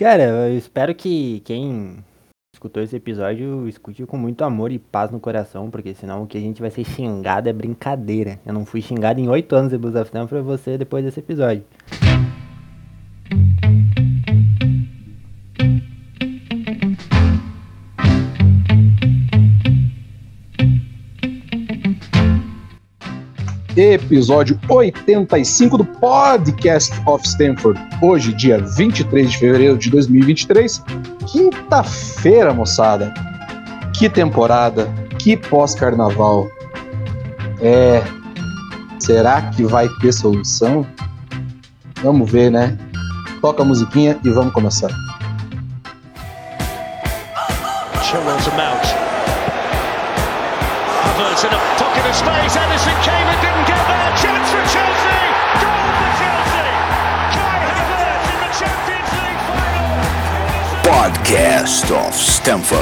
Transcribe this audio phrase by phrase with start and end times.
[0.00, 2.02] Cara, eu espero que quem
[2.54, 6.38] escutou esse episódio escute com muito amor e paz no coração, porque senão o que
[6.38, 8.40] a gente vai ser xingado é brincadeira.
[8.46, 11.20] Eu não fui xingado em oito anos de Blues of Time pra você depois desse
[11.20, 11.66] episódio.
[23.80, 27.80] Episódio 85 do Podcast of Stanford.
[28.02, 30.82] Hoje, dia 23 de fevereiro de 2023,
[31.26, 33.12] quinta-feira, moçada.
[33.94, 34.88] Que temporada,
[35.18, 36.46] que pós-carnaval.
[37.60, 38.02] É.
[38.98, 40.86] Será que vai ter solução?
[42.02, 42.76] Vamos ver, né?
[43.40, 44.90] Toca a musiquinha e vamos começar.
[48.02, 48.84] Chilwell's a mount.
[51.02, 52.56] Havertz in a pocket of space.
[52.56, 53.29] Edison came
[60.90, 62.80] Podcast of Stamford.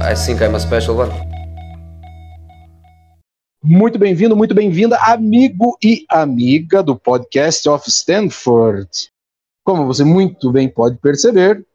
[0.00, 1.10] I think I'm a special one.
[3.64, 8.88] Muito bem-vindo, muito bem-vinda, amigo e amiga do podcast of Stanford.
[9.64, 11.66] Como você muito bem pode perceber,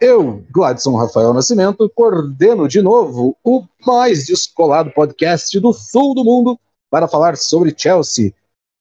[0.00, 6.58] eu, Gladson Rafael Nascimento, coordeno de novo o mais descolado podcast do sul do mundo
[6.90, 8.32] para falar sobre Chelsea.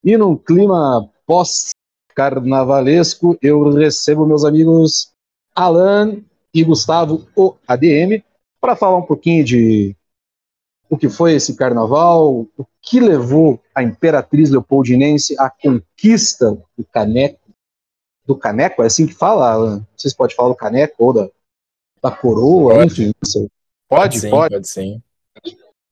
[0.03, 5.13] E num clima pós-carnavalesco, eu recebo meus amigos
[5.55, 6.21] Alan
[6.53, 8.23] e Gustavo, o ADM,
[8.59, 9.95] para falar um pouquinho de
[10.89, 17.43] o que foi esse carnaval, o que levou a Imperatriz Leopoldinense à conquista do caneco
[18.25, 19.87] do caneco, é assim que fala, Alan?
[19.95, 21.29] Vocês podem falar do caneco ou da,
[22.01, 23.03] da coroa, pode.
[23.03, 23.11] enfim.
[23.21, 23.51] Pode,
[23.89, 24.53] pode, sim, pode.
[24.53, 25.01] Pode sim.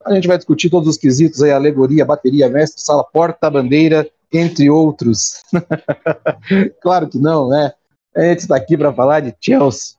[0.05, 4.69] A gente vai discutir todos os quesitos aí, alegoria, bateria, mestre, sala, porta, bandeira, entre
[4.69, 5.41] outros.
[6.81, 7.73] claro que não, né?
[8.15, 9.95] A gente está aqui para falar de Chelsea.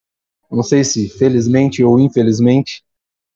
[0.51, 2.85] Não sei se felizmente ou infelizmente,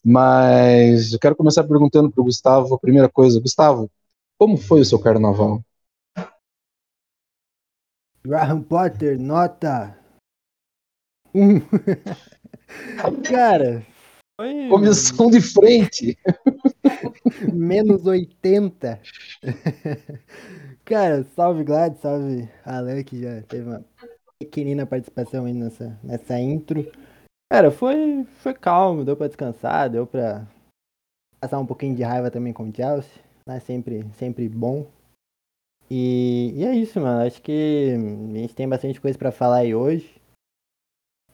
[0.05, 3.41] mas eu quero começar perguntando para o Gustavo a primeira coisa.
[3.41, 3.91] Gustavo,
[4.38, 5.62] como foi o seu carnaval?
[8.25, 9.99] Graham Potter, nota.
[11.34, 11.60] Um.
[13.25, 13.87] Cara,
[14.39, 14.69] foi.
[14.69, 16.19] Comissão de frente.
[17.53, 19.01] Menos 80.
[20.85, 23.85] Cara, salve Glad, salve Alan, que já teve uma
[24.39, 26.91] pequenina participação aí nessa, nessa intro.
[27.51, 30.47] Cara, foi, foi calmo, deu pra descansar, deu pra
[31.41, 33.23] passar um pouquinho de raiva também com o Chelsea.
[33.47, 33.61] Né?
[33.61, 34.87] Sempre, sempre bom.
[35.91, 37.27] E, e é isso, mano.
[37.27, 40.16] Acho que a gente tem bastante coisa para falar aí hoje.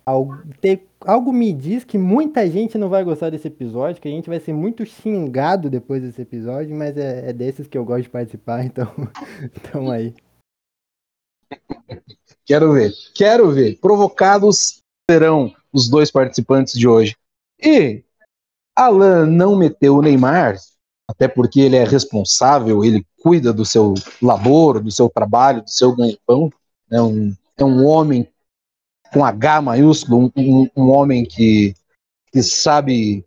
[0.05, 4.41] Algo, me diz que muita gente não vai gostar desse episódio, que a gente vai
[4.41, 8.65] ser muito xingado depois desse episódio, mas é, é desses que eu gosto de participar,
[8.67, 8.91] então
[9.71, 10.15] tamo aí.
[12.45, 13.79] Quero ver, quero ver.
[13.79, 17.17] Provocados serão os dois participantes de hoje.
[17.63, 18.03] E
[18.77, 20.57] Alan não meteu o Neymar,
[21.09, 25.95] até porque ele é responsável, ele cuida do seu labor, do seu trabalho, do seu
[25.95, 26.51] ganha-pão,
[26.91, 28.29] é um, é um homem
[29.13, 31.75] com H maiúsculo, um, um, um homem que,
[32.33, 33.25] que sabe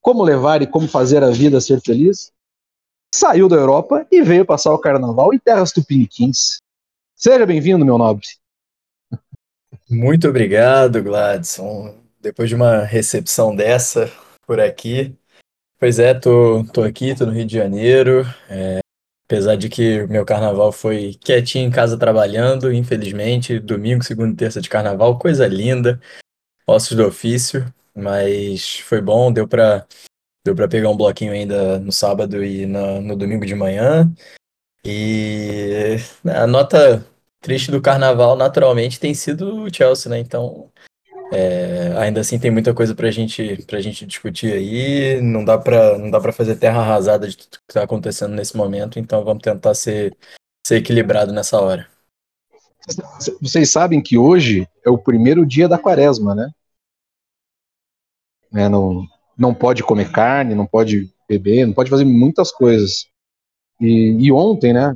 [0.00, 2.32] como levar e como fazer a vida ser feliz,
[3.14, 6.58] saiu da Europa e veio passar o carnaval em terras tupiniquins.
[7.14, 8.26] Seja bem-vindo, meu nobre.
[9.88, 11.94] Muito obrigado, Gladson.
[12.20, 14.10] Depois de uma recepção dessa
[14.46, 15.16] por aqui,
[15.82, 18.24] Pois é, tô, tô aqui, tô no Rio de Janeiro.
[18.48, 18.78] É,
[19.32, 24.60] apesar de que meu carnaval foi quietinho em casa trabalhando, infelizmente, domingo, segunda e terça
[24.60, 25.98] de carnaval, coisa linda,
[26.66, 27.64] ossos do ofício,
[27.96, 29.86] mas foi bom, deu pra,
[30.44, 34.12] deu pegar um bloquinho ainda no sábado e no, no domingo de manhã.
[34.84, 37.02] E a nota
[37.40, 40.18] triste do carnaval, naturalmente, tem sido o Chelsea, né?
[40.18, 40.70] Então,
[41.32, 46.32] é, ainda assim tem muita coisa para gente, a gente discutir aí, não dá para
[46.32, 50.14] fazer terra arrasada de tudo que está acontecendo nesse momento, então vamos tentar ser,
[50.66, 51.88] ser equilibrado nessa hora.
[53.40, 56.50] Vocês sabem que hoje é o primeiro dia da quaresma, né?
[58.54, 59.06] É, não,
[59.38, 63.06] não pode comer carne, não pode beber, não pode fazer muitas coisas.
[63.80, 64.94] E, e ontem, né?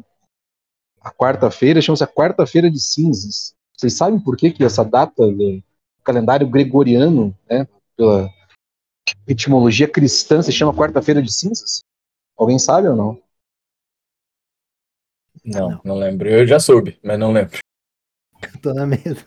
[1.00, 3.54] A quarta-feira chama-se a quarta-feira de cinzas.
[3.74, 5.22] Vocês sabem por que, que essa data
[6.06, 7.66] calendário gregoriano, né,
[7.96, 8.30] pela
[9.26, 11.80] etimologia cristã, se chama Quarta-feira de Cinzas?
[12.36, 13.20] Alguém sabe ou não?
[15.44, 16.28] Não, não lembro.
[16.28, 17.58] Eu já soube, mas não lembro.
[18.62, 19.24] Tô na mesa.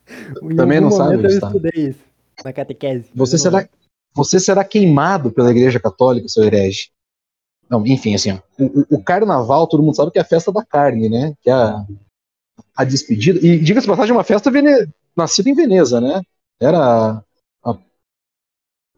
[0.56, 1.16] Também não sabe.
[1.16, 2.00] Eu estudei isso
[2.44, 3.10] na catequese.
[3.14, 3.68] Você será,
[4.14, 6.90] você será queimado pela Igreja Católica, seu herege.
[7.68, 11.08] Não, enfim, assim, o, o, carnaval, todo mundo sabe que é a festa da carne,
[11.08, 11.34] né?
[11.40, 11.86] Que é a,
[12.76, 13.38] a despedida.
[13.44, 14.86] E diga-se passagem, uma festa vene,
[15.16, 16.22] nascida em Veneza, né?
[16.60, 17.22] Era.
[17.64, 17.78] A,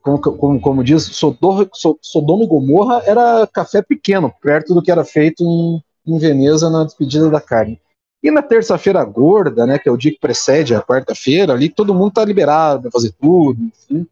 [0.02, 1.68] como, como, como, diz, Sodor,
[2.00, 6.84] Sodoma e Gomorra era café pequeno, perto do que era feito em, em Veneza na
[6.84, 7.80] despedida da carne.
[8.22, 11.94] E na terça-feira gorda, né, que é o dia que precede a quarta-feira, ali todo
[11.94, 14.06] mundo tá liberado para fazer tudo, enfim.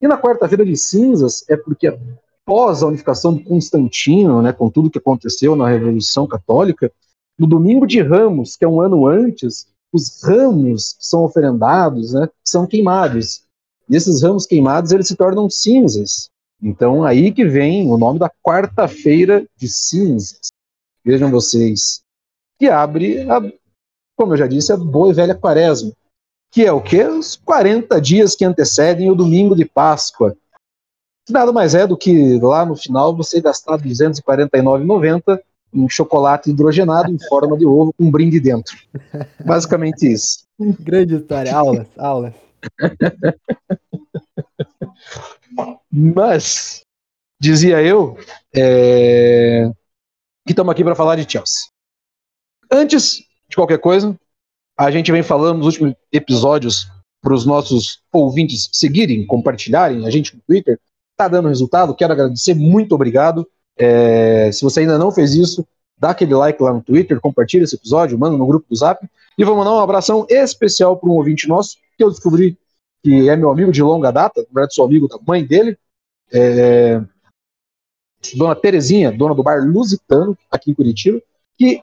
[0.00, 4.90] E na quarta-feira de cinzas é porque após a unificação de Constantino, né, com tudo
[4.90, 6.90] que aconteceu na Revolução Católica,
[7.38, 12.28] no domingo de Ramos, que é um ano antes, os ramos que são oferendados né,
[12.44, 13.42] são queimados.
[13.88, 16.30] E esses ramos queimados eles se tornam cinzas.
[16.62, 20.40] Então aí que vem o nome da quarta-feira de cinzas.
[21.04, 22.02] Vejam vocês.
[22.58, 23.40] Que abre, a,
[24.16, 25.92] como eu já disse, a boa e velha quaresma.
[26.50, 27.04] Que é o quê?
[27.04, 30.36] Os 40 dias que antecedem o domingo de Páscoa
[31.28, 35.38] que nada mais é do que lá no final você gastar R$ 249,90
[35.72, 38.76] em chocolate hidrogenado em forma de ovo com um brinde dentro.
[39.44, 40.44] Basicamente isso.
[40.58, 42.34] Grande história, aulas, aulas.
[45.90, 46.82] Mas,
[47.40, 48.18] dizia eu,
[48.54, 49.70] é...
[50.46, 51.68] que estamos aqui para falar de Chelsea.
[52.70, 54.18] Antes de qualquer coisa,
[54.76, 56.90] a gente vem falando nos últimos episódios
[57.20, 60.78] para os nossos ouvintes seguirem, compartilharem a gente no Twitter,
[61.18, 63.44] Está dando resultado, quero agradecer, muito obrigado.
[63.78, 65.66] É, se você ainda não fez isso,
[65.98, 69.06] dá aquele like lá no Twitter, compartilha esse episódio, manda no grupo do Zap.
[69.36, 72.58] E vou mandar um abração especial para um ouvinte nosso, que eu descobri
[73.02, 75.78] que é meu amigo de longa data, na verdade sou amigo da mãe dele,
[76.32, 77.00] é,
[78.34, 81.22] dona Terezinha, dona do bar Lusitano, aqui em Curitiba,
[81.56, 81.82] que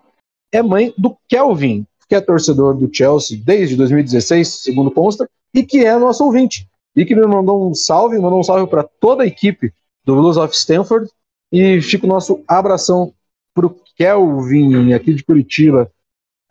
[0.51, 5.85] é mãe do Kelvin, que é torcedor do Chelsea desde 2016, segundo consta, e que
[5.85, 9.27] é nosso ouvinte e que me mandou um salve, mandou um salve para toda a
[9.27, 9.73] equipe
[10.05, 11.09] do Blues of Stanford.
[11.57, 13.15] E fica o nosso abração
[13.53, 15.89] para o Kelvin, aqui de Curitiba.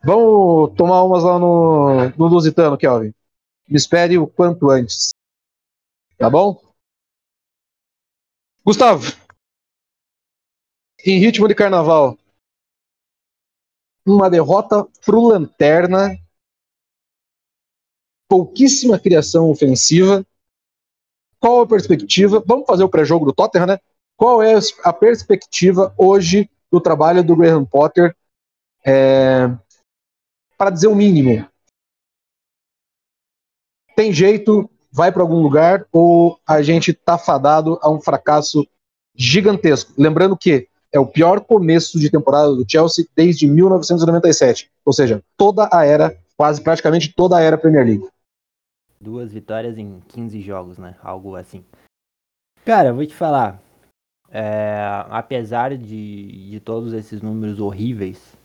[0.02, 3.12] Vamos tomar umas lá no, no Lusitano, Kelvin.
[3.68, 5.10] Me espere o quanto antes.
[6.16, 6.58] Tá bom?
[8.64, 9.12] Gustavo,
[11.04, 12.16] em ritmo de carnaval,
[14.06, 16.16] uma derrota pro Lanterna,
[18.26, 20.24] pouquíssima criação ofensiva,
[21.38, 22.42] qual a perspectiva?
[22.46, 23.78] Vamos fazer o pré-jogo do Tottenham, né?
[24.16, 28.14] Qual é a perspectiva hoje do trabalho do Graham Potter?
[28.84, 29.50] É,
[30.56, 31.46] para dizer o mínimo.
[33.96, 34.70] Tem jeito?
[34.90, 35.86] Vai para algum lugar?
[35.92, 38.66] Ou a gente está fadado a um fracasso
[39.14, 39.92] gigantesco?
[39.98, 44.70] Lembrando que é o pior começo de temporada do Chelsea desde 1997.
[44.84, 48.08] Ou seja, toda a era, quase praticamente toda a era Premier League.
[49.00, 50.94] Duas vitórias em 15 jogos, né?
[51.02, 51.64] Algo assim.
[52.64, 53.60] Cara, vou te falar.
[54.36, 58.36] É, apesar de, de todos esses números horríveis,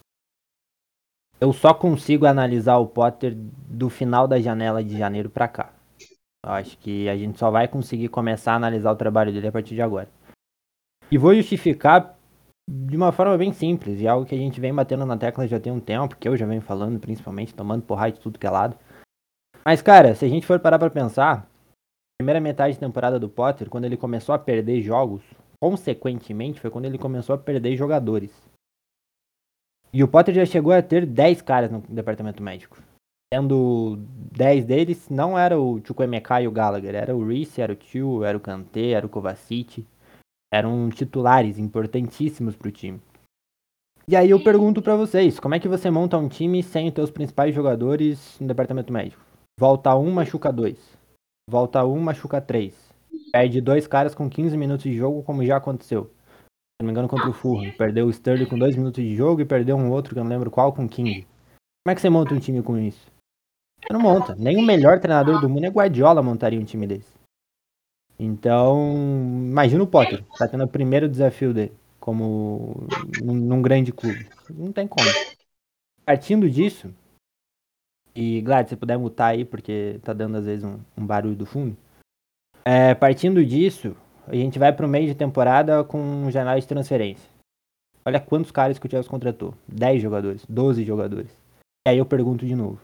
[1.41, 5.73] eu só consigo analisar o Potter do final da janela de janeiro para cá.
[6.45, 9.51] Eu acho que a gente só vai conseguir começar a analisar o trabalho dele a
[9.51, 10.07] partir de agora.
[11.11, 12.15] E vou justificar
[12.69, 15.59] de uma forma bem simples, e algo que a gente vem batendo na tecla já
[15.59, 18.49] tem um tempo, que eu já venho falando, principalmente, tomando porrada de tudo que é
[18.49, 18.77] lado.
[19.65, 21.49] Mas, cara, se a gente for parar pra pensar,
[22.19, 25.23] primeira metade da temporada do Potter, quando ele começou a perder jogos,
[25.61, 28.31] consequentemente, foi quando ele começou a perder jogadores.
[29.91, 32.77] E o Potter já chegou a ter 10 caras no departamento médico.
[33.33, 33.97] Sendo
[34.31, 38.23] 10 deles, não era o Chukwemeka e o Gallagher, era o Reese, era o Tio,
[38.23, 39.85] era o Kanté, era o Kovacic.
[40.51, 42.99] Eram titulares importantíssimos pro time.
[44.07, 46.95] E aí eu pergunto para vocês, como é que você monta um time sem os
[46.95, 49.23] seus principais jogadores no departamento médico?
[49.59, 50.97] Volta 1, machuca 2.
[51.47, 52.88] Volta 1, machuca 3.
[53.31, 56.05] Perde dois caras com 15 minutos de jogo, como já aconteceu.
[56.05, 57.71] Se não me engano, contra o Fulham.
[57.77, 60.31] Perdeu o Sterling com 2 minutos de jogo e perdeu um outro, que eu não
[60.31, 61.21] lembro qual, com 15.
[61.21, 63.05] Como é que você monta um time com isso?
[63.81, 64.35] Você não monta.
[64.35, 67.13] Nem o melhor treinador do mundo é Guardiola montaria um time desse.
[68.17, 68.93] Então,
[69.47, 70.23] imagina o Potter.
[70.37, 72.87] Tá tendo o primeiro desafio dele, como
[73.21, 74.27] num, num grande clube.
[74.49, 75.07] Não tem como.
[76.05, 76.93] Partindo disso,
[78.15, 81.45] e, Glad, se puder mutar aí, porque tá dando às vezes um, um barulho do
[81.45, 81.77] fundo.
[82.65, 83.95] É, partindo disso,
[84.27, 87.29] a gente vai pro meio de temporada com janela de transferência.
[88.05, 89.53] Olha quantos caras que o Chelsea contratou.
[89.67, 91.31] 10 jogadores, 12 jogadores.
[91.87, 92.79] E aí eu pergunto de novo.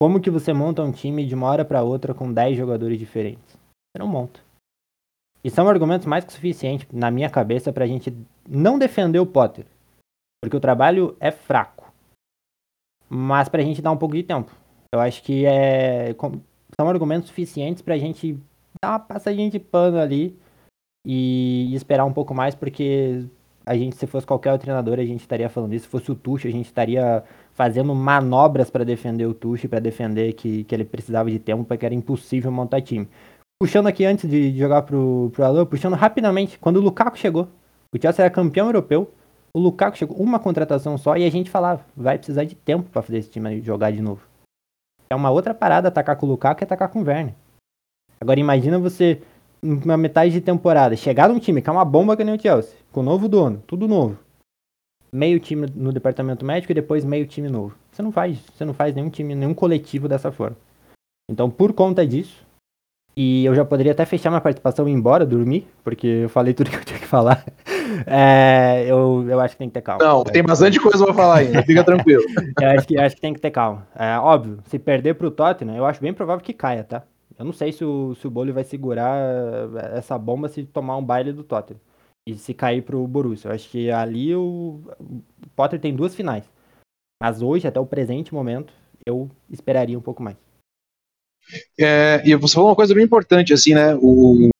[0.00, 3.52] Como que você monta um time de uma hora para outra com 10 jogadores diferentes?
[3.52, 4.40] Você não monta.
[5.42, 8.14] E são argumentos mais que suficientes, na minha cabeça, pra gente
[8.48, 9.66] não defender o Potter.
[10.42, 11.80] Porque o trabalho é fraco
[13.10, 14.54] mas para a gente dar um pouco de tempo.
[14.94, 16.14] Eu acho que é,
[16.78, 18.38] são argumentos suficientes para a gente
[18.82, 20.38] dar uma passadinha de pano ali
[21.06, 23.26] e, esperar um pouco mais, porque
[23.64, 25.84] a gente, se fosse qualquer outro treinador, a gente estaria falando isso.
[25.84, 27.22] Se fosse o Tuchel, a gente estaria
[27.52, 31.84] fazendo manobras para defender o Tuchel, para defender que, que ele precisava de tempo, porque
[31.84, 33.08] era impossível montar time.
[33.62, 37.46] Puxando aqui antes de jogar pro, pro Alô, puxando rapidamente, quando o Lukaku chegou,
[37.94, 39.12] o Chelsea era campeão europeu,
[39.54, 43.02] o Lukaku chegou, uma contratação só, e a gente falava, vai precisar de tempo para
[43.02, 44.22] fazer esse time jogar de novo.
[45.10, 47.34] É uma outra parada atacar com o Lukaku que atacar com o Werner.
[48.22, 49.22] Agora imagina você,
[49.62, 52.76] uma metade de temporada, chegar num time que é uma bomba que nem o Chelsea,
[52.92, 54.18] com novo dono, tudo novo.
[55.10, 57.74] Meio time no departamento médico e depois meio time novo.
[57.90, 60.56] Você não faz, você não faz nenhum time, nenhum coletivo dessa forma.
[61.30, 62.44] Então, por conta disso,
[63.16, 66.52] e eu já poderia até fechar minha participação e ir embora, dormir, porque eu falei
[66.52, 67.44] tudo que eu tinha que falar.
[68.06, 70.04] É, eu, eu acho que tem que ter calma.
[70.04, 72.22] Não, tem bastante coisa pra falar ainda, fica tranquilo.
[72.62, 73.84] eu acho que, acho que tem que ter calma.
[73.96, 77.02] É, óbvio, se perder pro Tottenham, eu acho bem provável que caia, tá?
[77.40, 79.16] Eu não sei se o, se o vai segurar
[79.96, 81.80] essa bomba se tomar um baile do Tottenham.
[82.28, 83.48] E se cair pro Borussia.
[83.48, 86.44] Eu acho que ali o, o Potter tem duas finais.
[87.18, 88.74] Mas hoje, até o presente momento,
[89.06, 90.36] eu esperaria um pouco mais.
[91.78, 93.94] É, e você falou uma coisa bem importante, assim, né?
[93.96, 94.50] O,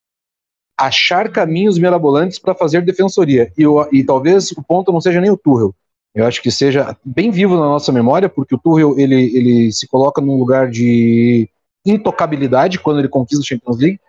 [0.80, 3.52] achar caminhos mirabolantes para fazer defensoria.
[3.58, 5.74] E, e, talvez o ponto não seja nem o Tuchel.
[6.14, 9.86] Eu acho que seja bem vivo na nossa memória, porque o Tuchel ele, ele se
[9.86, 11.46] coloca num lugar de
[11.84, 14.00] intocabilidade quando ele conquista o Champions League,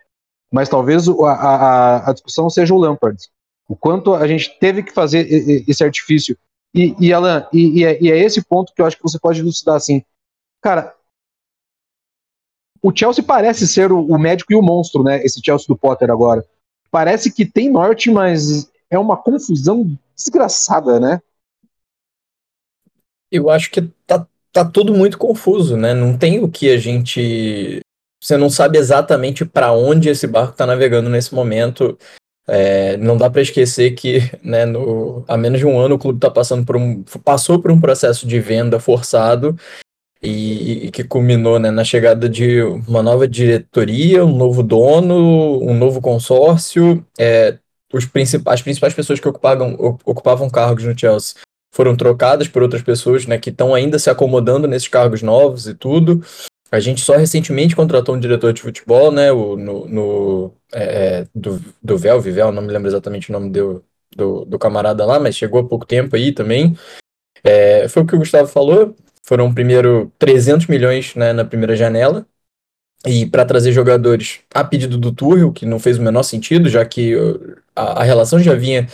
[0.51, 3.17] mas talvez a, a, a discussão seja o Lampard.
[3.67, 5.25] O quanto a gente teve que fazer
[5.67, 6.37] esse artifício.
[6.73, 9.17] E, e Alan, e, e, é, e é esse ponto que eu acho que você
[9.17, 10.03] pode elucidar assim.
[10.61, 10.93] Cara,
[12.81, 15.23] o Chelsea parece ser o, o, médico e o monstro, né?
[15.23, 16.45] Esse Chelsea do Potter agora.
[16.89, 21.21] Parece que tem norte, mas é uma confusão desgraçada, né?
[23.31, 25.93] Eu acho que tá, tá tudo muito confuso, né?
[25.93, 27.79] Não tem o que a gente.
[28.21, 31.97] Você não sabe exatamente para onde esse barco está navegando nesse momento.
[32.47, 36.19] É, não dá para esquecer que, né, no, há menos de um ano o clube
[36.19, 39.55] tá passando por um, passou por um processo de venda forçado
[40.21, 45.73] e, e, que culminou né, na chegada de uma nova diretoria, um novo dono, um
[45.73, 47.05] novo consórcio.
[47.17, 47.57] É,
[47.93, 49.73] os principais, as principais pessoas que ocupavam,
[50.05, 51.35] ocupavam cargos no Chelsea
[51.71, 55.73] foram trocadas por outras pessoas né, que estão ainda se acomodando nesses cargos novos e
[55.73, 56.23] tudo.
[56.71, 61.61] A gente só recentemente contratou um diretor de futebol, né, o, no, no é, do,
[61.81, 63.83] do Vel, Vivel, não me lembro exatamente o nome do,
[64.15, 66.77] do, do camarada lá, mas chegou há pouco tempo aí também.
[67.43, 72.25] É, foi o que o Gustavo falou, foram primeiro 300 milhões né, na primeira janela,
[73.05, 76.85] e para trazer jogadores a pedido do Tuchel, que não fez o menor sentido, já
[76.85, 78.87] que uh, a, a relação já vinha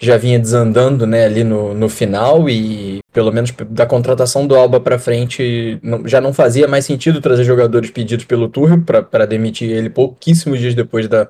[0.00, 4.80] já vinha desandando né, ali no, no final e pelo menos da contratação do Alba
[4.80, 9.70] para frente não, já não fazia mais sentido trazer jogadores pedidos pelo Tuchel para demitir
[9.70, 11.28] ele pouquíssimos dias depois da,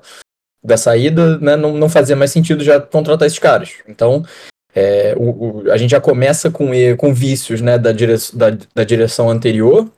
[0.63, 3.73] da saída, né, não, não fazia mais sentido já contratar esses caras.
[3.85, 4.23] Então
[4.73, 8.83] é, o, o, a gente já começa com, com vícios né, da, dire, da, da
[8.85, 9.91] direção anterior,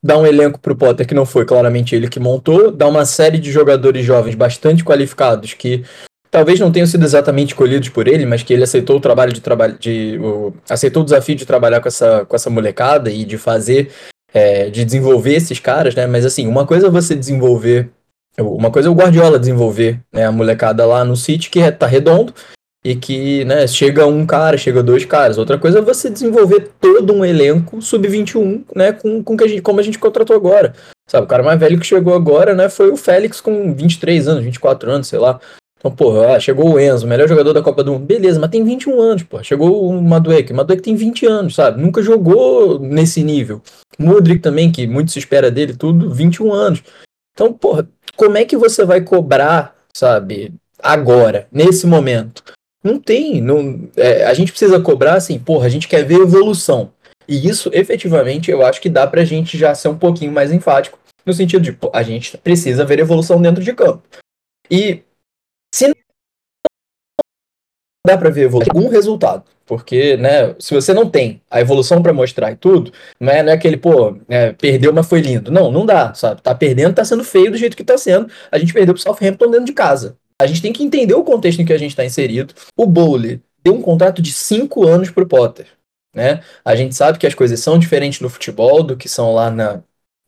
[0.00, 3.04] dá um elenco para o Potter que não foi claramente ele que montou, dá uma
[3.04, 5.84] série de jogadores jovens bastante qualificados que
[6.30, 9.40] talvez não tenham sido exatamente escolhidos por ele, mas que ele aceitou o trabalho de
[9.40, 13.36] trabalho de o, aceitou o desafio de trabalhar com essa, com essa molecada e de
[13.36, 13.90] fazer
[14.32, 16.06] é, de desenvolver esses caras, né?
[16.06, 17.90] Mas assim, uma coisa é você desenvolver
[18.38, 21.86] uma coisa é o Guardiola desenvolver né, a molecada lá no City, que é, tá
[21.86, 22.32] redondo,
[22.84, 25.36] e que, né, chega um cara, chega dois caras.
[25.36, 29.62] Outra coisa é você desenvolver todo um elenco sub-21, né, com, com que a gente,
[29.62, 30.74] como a gente contratou agora.
[31.06, 34.44] Sabe, o cara mais velho que chegou agora, né, foi o Félix com 23 anos,
[34.44, 35.38] 24 anos, sei lá.
[35.80, 38.04] Então, porra, ah, chegou o Enzo, melhor jogador da Copa do Mundo.
[38.04, 39.42] Beleza, mas tem 21 anos, pô.
[39.42, 40.52] Chegou o Madueke.
[40.52, 41.80] Madueke tem 20 anos, sabe?
[41.80, 43.62] Nunca jogou nesse nível.
[43.98, 46.82] Modric também, que muito se espera dele, tudo, 21 anos.
[47.32, 52.44] Então, porra, como é que você vai cobrar, sabe, agora, nesse momento?
[52.84, 53.40] Não tem.
[53.40, 56.92] Não, é, a gente precisa cobrar assim, porra, a gente quer ver evolução.
[57.26, 60.98] E isso, efetivamente, eu acho que dá pra gente já ser um pouquinho mais enfático,
[61.24, 64.02] no sentido de, pô, a gente precisa ver evolução dentro de campo.
[64.70, 65.02] E
[65.72, 65.94] se não
[68.06, 69.44] dá pra ver evolução, algum resultado.
[69.66, 73.52] Porque, né, se você não tem a evolução para mostrar e tudo, não é, não
[73.52, 75.52] é aquele, pô, é, perdeu, mas foi lindo.
[75.52, 76.42] Não, não dá, sabe?
[76.42, 78.28] Tá perdendo, tá sendo feio do jeito que tá sendo.
[78.50, 80.16] A gente perdeu pro Southampton dentro de casa.
[80.40, 82.52] A gente tem que entender o contexto em que a gente está inserido.
[82.76, 85.68] O Bowley deu um contrato de cinco anos para o Potter.
[86.12, 86.42] Né?
[86.64, 89.82] A gente sabe que as coisas são diferentes no futebol do que são lá na,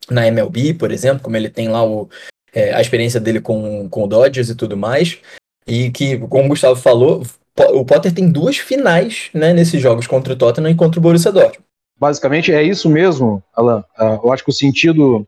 [0.09, 2.09] na MLB, por exemplo, como ele tem lá o,
[2.53, 5.19] é, a experiência dele com, com o Dodgers e tudo mais.
[5.67, 7.23] E que, como o Gustavo falou,
[7.73, 11.33] o Potter tem duas finais né, nesses jogos contra o Tottenham e contra o Borussia
[11.33, 11.65] Dortmund.
[11.99, 13.85] Basicamente é isso mesmo, Alan.
[13.97, 15.27] Uh, eu acho que o sentido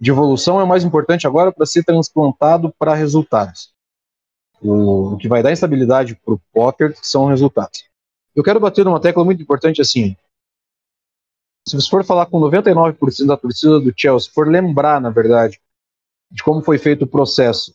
[0.00, 3.72] de evolução é mais importante agora para ser transplantado para resultados.
[4.60, 7.84] O, que vai dar instabilidade para o Potter são resultados.
[8.34, 10.16] Eu quero bater numa tecla muito importante assim.
[11.66, 15.60] Se você for falar com 99% da torcida do Chelsea, for lembrar, na verdade,
[16.30, 17.74] de como foi feito o processo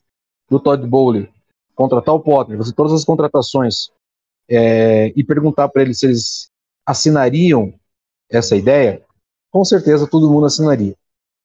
[0.50, 1.30] do Todd Bowley
[1.76, 3.90] contratar o Potter, fazer todas as contratações
[4.50, 6.50] é, e perguntar para eles se eles
[6.86, 7.74] assinariam
[8.30, 9.02] essa ideia,
[9.52, 10.96] com certeza todo mundo assinaria.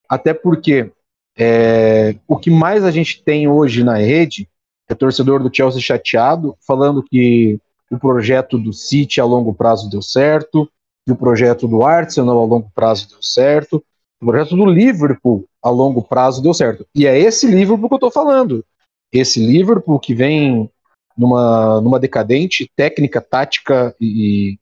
[0.08, 0.90] Até porque
[1.36, 4.48] é, o que mais a gente tem hoje na rede
[4.88, 7.60] é torcedor do Chelsea chateado, falando que
[7.90, 10.68] o projeto do City a longo prazo deu certo,
[11.06, 13.84] que o projeto do Arsenal a longo prazo deu certo,
[14.20, 16.86] o projeto do Liverpool a longo prazo deu certo.
[16.94, 18.64] E é esse Liverpool que eu estou falando.
[19.12, 20.70] Esse Liverpool que vem
[21.16, 24.58] numa, numa decadente técnica, tática e,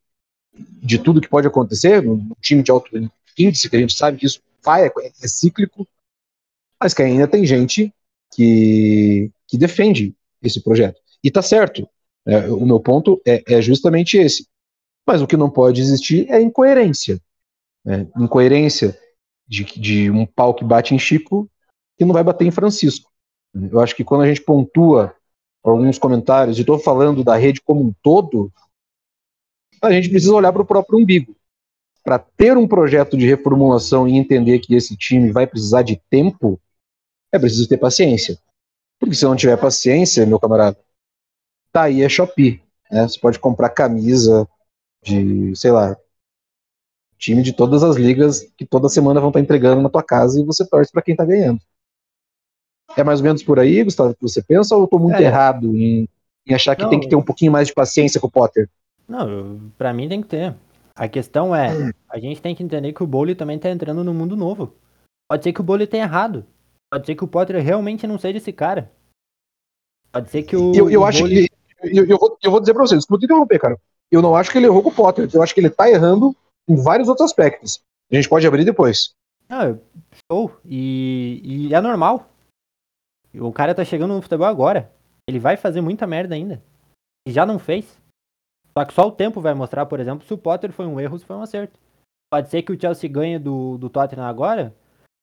[0.54, 2.90] de tudo que pode acontecer, no time de alto
[3.38, 5.86] índice, que a gente sabe que isso vai, é, é cíclico,
[6.80, 7.92] mas que ainda tem gente
[8.32, 11.00] que, que defende esse projeto.
[11.22, 11.88] E tá certo.
[12.26, 14.46] É, o meu ponto é, é, justamente esse.
[15.06, 17.20] Mas o que não pode existir é incoerência.
[17.84, 18.08] Né?
[18.18, 18.98] Incoerência
[19.46, 21.48] de, de um pau que bate em Chico
[21.96, 23.10] que não vai bater em Francisco.
[23.54, 25.14] Eu acho que quando a gente pontua
[25.62, 28.52] alguns comentários, e estou falando da rede como um todo,
[29.82, 31.34] a gente precisa olhar para o próprio umbigo.
[32.04, 36.60] Para ter um projeto de reformulação e entender que esse time vai precisar de tempo,
[37.32, 38.38] é preciso ter paciência.
[38.98, 40.78] Porque se não tiver paciência, meu camarada,
[41.72, 42.62] tá aí é Shopee.
[42.90, 43.08] Né?
[43.08, 44.48] Você pode comprar camisa
[45.02, 45.96] de, sei lá,
[47.18, 50.44] time de todas as ligas que toda semana vão estar entregando na tua casa e
[50.44, 51.60] você torce para quem está ganhando.
[52.96, 55.24] É mais ou menos por aí, Gustavo, que você pensa, ou eu tô muito é.
[55.24, 56.08] errado em,
[56.46, 58.68] em achar que não, tem que ter um pouquinho mais de paciência com o Potter?
[59.08, 60.54] Não, para mim tem que ter.
[60.94, 64.14] A questão é, a gente tem que entender que o Bowley também tá entrando no
[64.14, 64.72] mundo novo.
[65.28, 66.46] Pode ser que o Bowley tenha errado.
[66.90, 68.90] Pode ser que o Potter realmente não seja esse cara.
[70.10, 70.72] Pode ser que o.
[70.74, 71.48] Eu, eu acho Bowley...
[71.48, 71.56] que.
[71.82, 73.78] Eu, eu, vou, eu vou dizer pra vocês, desculpa interromper, cara.
[74.10, 75.28] Eu não acho que ele errou com o Potter.
[75.32, 76.34] Eu acho que ele tá errando
[76.68, 77.82] em vários outros aspectos.
[78.10, 79.14] A gente pode abrir depois.
[79.48, 79.76] Ah,
[80.30, 80.56] show.
[80.64, 82.28] E, e é normal.
[83.34, 84.92] O cara tá chegando no futebol agora.
[85.28, 86.62] Ele vai fazer muita merda ainda.
[87.26, 87.98] E já não fez.
[88.76, 91.18] Só que só o tempo vai mostrar, por exemplo, se o Potter foi um erro
[91.18, 91.78] se foi um acerto.
[92.30, 94.74] Pode ser que o Chelsea ganhe do, do Tottenham agora,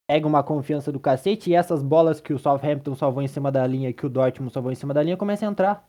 [0.09, 3.65] pega uma confiança do cacete e essas bolas que o Southampton salvou em cima da
[3.67, 5.87] linha que o Dortmund salvou em cima da linha comecem a entrar.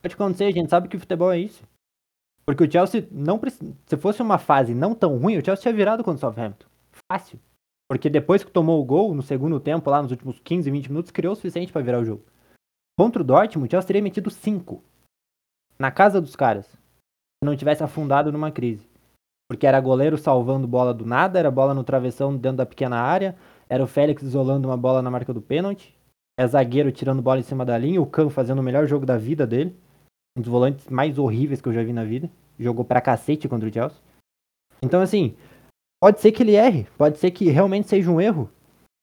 [0.00, 1.62] Pode acontecer, a gente sabe que o futebol é isso.
[2.44, 3.40] Porque o Chelsea não
[3.86, 6.66] se fosse uma fase não tão ruim, o Chelsea tinha virado contra o Southampton.
[7.10, 7.38] Fácil.
[7.88, 11.10] Porque depois que tomou o gol, no segundo tempo, lá nos últimos 15, 20 minutos,
[11.10, 12.24] criou o suficiente para virar o jogo.
[12.98, 14.82] Contra o Dortmund, o Chelsea teria metido 5.
[15.78, 16.66] Na casa dos caras.
[16.66, 18.88] Se não tivesse afundado numa crise.
[19.48, 23.36] Porque era goleiro salvando bola do nada, era bola no travessão dentro da pequena área,
[23.68, 25.94] era o Félix isolando uma bola na marca do pênalti,
[26.38, 29.18] é zagueiro tirando bola em cima da linha, o Cão fazendo o melhor jogo da
[29.18, 29.76] vida dele.
[30.36, 32.30] Um dos volantes mais horríveis que eu já vi na vida.
[32.58, 33.98] Jogou pra cacete contra o Chelsea.
[34.82, 35.34] Então, assim,
[36.02, 38.50] Pode ser que ele erre, pode ser que realmente seja um erro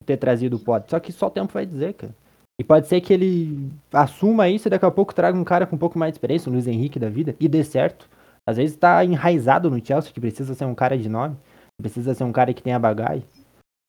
[0.05, 0.89] ter trazido o Potter.
[0.89, 2.13] Só que só o tempo vai dizer, cara.
[2.59, 5.77] E pode ser que ele assuma isso e daqui a pouco traga um cara com
[5.77, 8.09] um pouco mais de experiência, o Luiz Henrique da vida, e dê certo.
[8.45, 11.37] Às vezes tá enraizado no Chelsea, que precisa ser um cara de nome,
[11.81, 13.23] precisa ser um cara que tenha bagagem.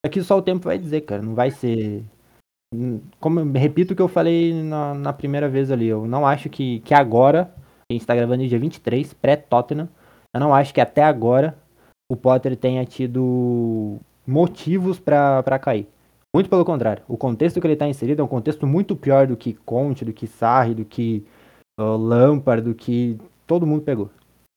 [0.06, 1.20] Aqui só o tempo vai dizer, cara.
[1.20, 2.04] Não vai ser.
[3.18, 5.88] Como repito o que eu falei na, na, primeira vez ali.
[5.88, 7.52] Eu não acho que, que agora,
[7.90, 9.88] a gente tá gravando dia 23, pré-Tottenham.
[10.32, 11.58] Eu não acho que até agora
[12.10, 15.88] o Potter tenha tido motivos para cair.
[16.34, 17.02] Muito pelo contrário.
[17.08, 20.12] O contexto que ele está inserido é um contexto muito pior do que Conte, do
[20.12, 21.26] que Sarri, do que
[21.80, 24.10] uh, Lampard, do que todo mundo pegou.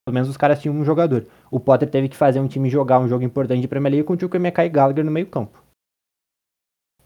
[0.05, 1.25] Pelo menos os caras tinham um jogador.
[1.49, 4.13] O Potter teve que fazer um time jogar um jogo importante de Premier League com
[4.13, 5.63] o Chukwemeka e Gallagher no meio campo.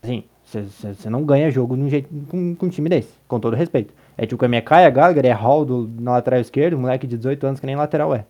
[0.04, 3.94] Assim, você não ganha jogo num jeito, com, com, um time desse, com todo respeito.
[4.18, 7.60] É Chukwemeka e Gallagher, é Hall do, na lateral esquerda, um moleque de 18 anos
[7.60, 8.26] que nem lateral é.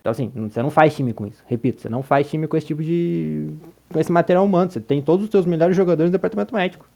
[0.00, 1.42] Então, assim, você não faz time com isso.
[1.46, 3.48] Repito, você não faz time com esse tipo de.
[3.88, 4.70] com esse material humano.
[4.70, 6.86] Você tem todos os seus melhores jogadores no departamento médico.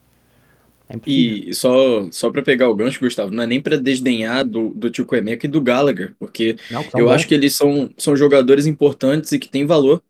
[0.88, 4.70] É e só, só para pegar o gancho, Gustavo, não é nem para desdenhar do,
[4.70, 7.12] do Tio Emeka e do Gallagher, porque não, eu bons.
[7.12, 10.02] acho que eles são, são jogadores importantes e que têm valor.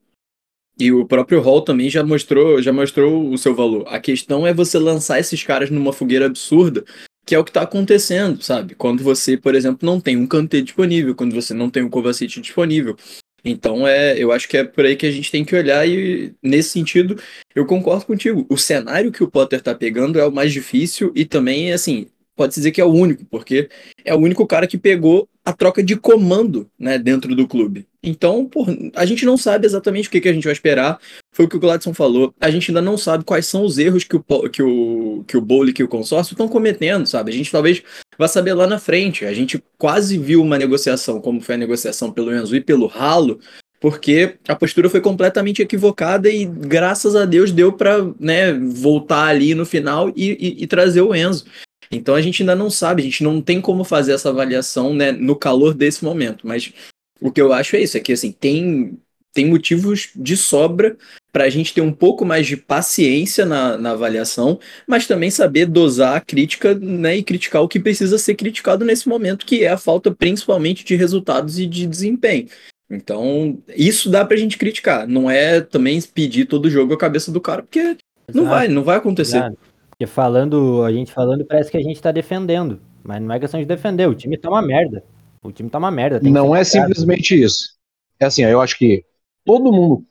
[0.79, 3.85] E o próprio Hall também já mostrou, já mostrou o seu valor.
[3.89, 6.85] A questão é você lançar esses caras numa fogueira absurda
[7.27, 8.77] que é o que está acontecendo, sabe?
[8.77, 12.41] Quando você, por exemplo, não tem um Kanté disponível, quando você não tem um Kovacic
[12.41, 12.97] disponível.
[13.45, 16.33] Então, é, eu acho que é por aí que a gente tem que olhar e,
[16.41, 17.21] nesse sentido,
[17.55, 18.47] eu concordo contigo.
[18.49, 22.61] O cenário que o Potter está pegando é o mais difícil e também, assim, pode-se
[22.61, 23.69] dizer que é o único, porque
[24.05, 27.87] é o único cara que pegou a troca de comando né, dentro do clube.
[28.03, 30.99] Então, por, a gente não sabe exatamente o que, que a gente vai esperar.
[31.33, 32.35] Foi o que o Gladson falou.
[32.41, 35.41] A gente ainda não sabe quais são os erros que o, que o, que o
[35.41, 37.31] Bowley e o consórcio estão cometendo, sabe?
[37.31, 37.81] A gente talvez
[38.19, 39.25] vá saber lá na frente.
[39.25, 43.39] A gente quase viu uma negociação, como foi a negociação pelo Enzo e pelo Ralo,
[43.81, 49.55] porque a postura foi completamente equivocada e graças a Deus deu para né, voltar ali
[49.55, 51.45] no final e, e, e, trazer o Enzo.
[51.91, 55.13] Então a gente ainda não sabe, a gente não tem como fazer essa avaliação né,
[55.13, 56.47] no calor desse momento.
[56.47, 56.73] Mas
[57.21, 58.99] o que eu acho é isso, é que assim, tem,
[59.33, 60.97] tem motivos de sobra
[61.33, 65.67] para a gente ter um pouco mais de paciência na, na avaliação, mas também saber
[65.67, 69.69] dosar a crítica né, e criticar o que precisa ser criticado nesse momento, que é
[69.69, 72.49] a falta principalmente de resultados e de desempenho.
[72.89, 75.07] Então, isso dá pra gente criticar.
[75.07, 77.99] Não é também pedir todo jogo a cabeça do cara, porque Exato.
[78.33, 79.39] não vai, não vai acontecer.
[79.39, 79.59] Exato.
[79.99, 82.81] Porque falando, a gente falando, parece que a gente tá defendendo.
[83.03, 85.03] Mas não é questão de defender, o time tá uma merda.
[85.43, 86.21] O time tá uma merda.
[86.23, 87.77] não é simplesmente isso.
[88.21, 89.05] É assim, eu acho que
[89.45, 90.05] todo mundo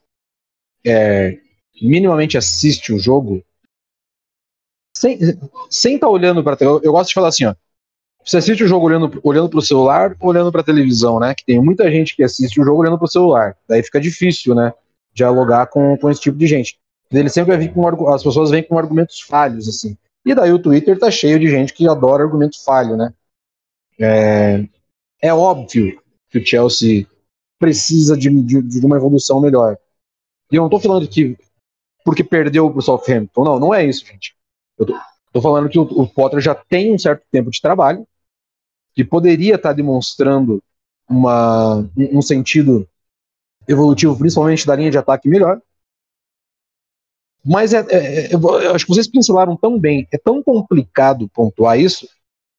[0.85, 1.37] é,
[1.81, 3.43] minimamente assiste o jogo
[4.95, 7.53] sem estar sem tá olhando para eu, eu gosto de falar assim, ó.
[8.23, 11.35] Você assiste o jogo olhando, olhando para o celular ou olhando para a televisão, né?
[11.35, 13.55] Que tem muita gente que assiste o jogo olhando para o celular.
[13.67, 14.73] Daí fica difícil, né?
[15.13, 16.79] Dialogar com, com esse tipo de gente.
[17.11, 19.97] Ele sempre vai vir com as pessoas vêm com argumentos falhos, assim.
[20.25, 23.13] E daí o Twitter tá cheio de gente que adora argumento falho, né?
[23.99, 24.65] É,
[25.21, 27.07] é óbvio que o Chelsea
[27.59, 29.77] precisa de, de, de uma evolução melhor.
[30.51, 31.37] E eu não tô falando que
[32.03, 33.43] porque perdeu pro Southampton.
[33.43, 34.35] Não, não é isso, gente.
[34.77, 34.99] Eu tô,
[35.33, 38.07] tô falando que o, o Potter já tem um certo tempo de trabalho,
[38.93, 40.63] que poderia estar tá demonstrando
[41.09, 42.87] uma, um sentido
[43.67, 45.59] evolutivo, principalmente da linha de ataque melhor.
[47.45, 51.79] Mas é, é, é, eu acho que vocês pincelaram tão bem, é tão complicado pontuar
[51.79, 52.07] isso,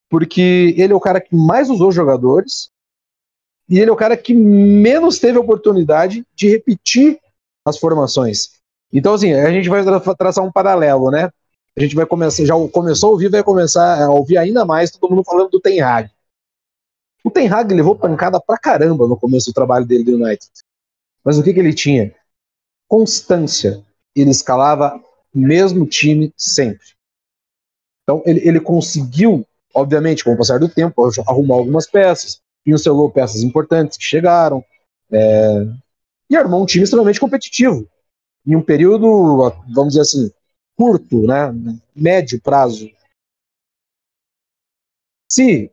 [0.09, 2.71] porque ele é o cara que mais usou jogadores
[3.69, 7.19] e ele é o cara que menos teve oportunidade de repetir
[7.65, 8.51] as formações.
[8.93, 9.83] Então, assim, a gente vai
[10.17, 11.31] traçar um paralelo, né?
[11.77, 15.11] A gente vai começar, já começou a ouvir, vai começar a ouvir ainda mais todo
[15.11, 16.09] mundo falando do Ten Hag.
[17.25, 20.49] O Ten Hag levou pancada pra caramba no começo do trabalho dele do United.
[21.25, 22.15] Mas o que, que ele tinha?
[22.89, 23.85] Constância.
[24.17, 24.99] Ele escalava
[25.35, 26.97] o mesmo time sempre.
[28.03, 33.43] Então ele, ele conseguiu, obviamente, com o passar do tempo, arrumar algumas peças, pincelou peças
[33.43, 34.65] importantes que chegaram,
[35.11, 35.67] é,
[36.31, 37.89] e armou um time extremamente competitivo.
[38.47, 40.31] Em um período, vamos dizer assim,
[40.77, 41.53] curto, né,
[41.95, 42.89] médio prazo.
[45.31, 45.71] Se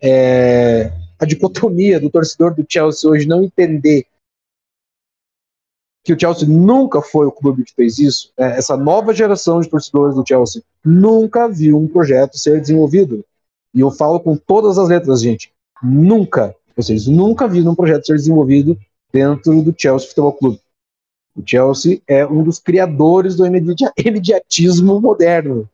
[0.00, 4.06] é, a dicotomia do torcedor do Chelsea hoje não entender
[6.04, 9.68] que o Chelsea nunca foi o clube que fez isso, é, essa nova geração de
[9.68, 13.24] torcedores do Chelsea nunca viu um projeto ser desenvolvido.
[13.72, 15.52] E eu falo com todas as letras, gente.
[15.82, 16.54] Nunca.
[16.76, 18.78] Vocês nunca viram um projeto ser desenvolvido
[19.12, 20.60] dentro do Chelsea Futebol Clube.
[21.36, 23.44] O Chelsea é um dos criadores do
[23.96, 25.68] imediatismo moderno.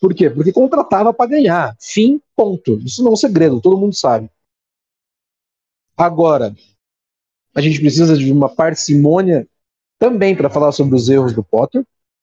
[0.00, 0.28] Por quê?
[0.28, 1.76] Porque contratava para ganhar.
[1.80, 2.78] Fim, ponto.
[2.80, 4.30] Isso não é um segredo, todo mundo sabe.
[5.96, 6.54] Agora,
[7.56, 9.48] a gente precisa de uma parcimônia
[9.98, 11.82] também para falar sobre os erros do Potter,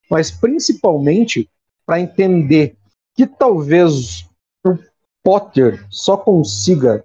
[0.10, 1.50] mas principalmente
[1.88, 2.76] para entender
[3.16, 4.26] que talvez
[4.64, 4.78] o
[5.24, 7.04] Potter só consiga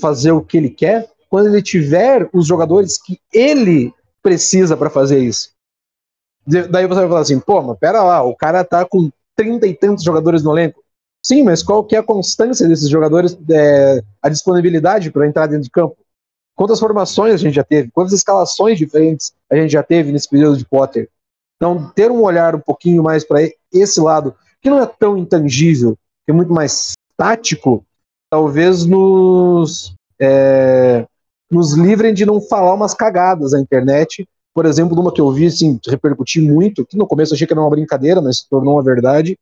[0.00, 5.18] fazer o que ele quer quando ele tiver os jogadores que ele precisa para fazer
[5.18, 5.50] isso.
[6.46, 9.74] Daí você vai falar assim, pô, mas pera lá, o cara tá com trinta e
[9.74, 10.80] tantos jogadores no elenco.
[11.20, 15.64] Sim, mas qual que é a constância desses jogadores, é, a disponibilidade para entrar dentro
[15.64, 15.96] de campo?
[16.54, 17.90] Quantas formações a gente já teve?
[17.90, 21.08] Quantas escalações diferentes a gente já teve nesse período de Potter?
[21.56, 23.40] Então, ter um olhar um pouquinho mais para
[23.72, 27.84] esse lado, que não é tão intangível, que é muito mais tático,
[28.30, 31.06] talvez nos, é,
[31.50, 34.28] nos livrem de não falar umas cagadas na internet.
[34.52, 37.60] Por exemplo, uma que eu vi assim, repercutir muito, que no começo achei que era
[37.60, 39.36] uma brincadeira, mas se tornou uma verdade,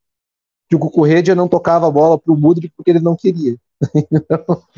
[0.68, 3.56] que o Cucurredia não tocava a bola para o Mudrik porque ele não queria.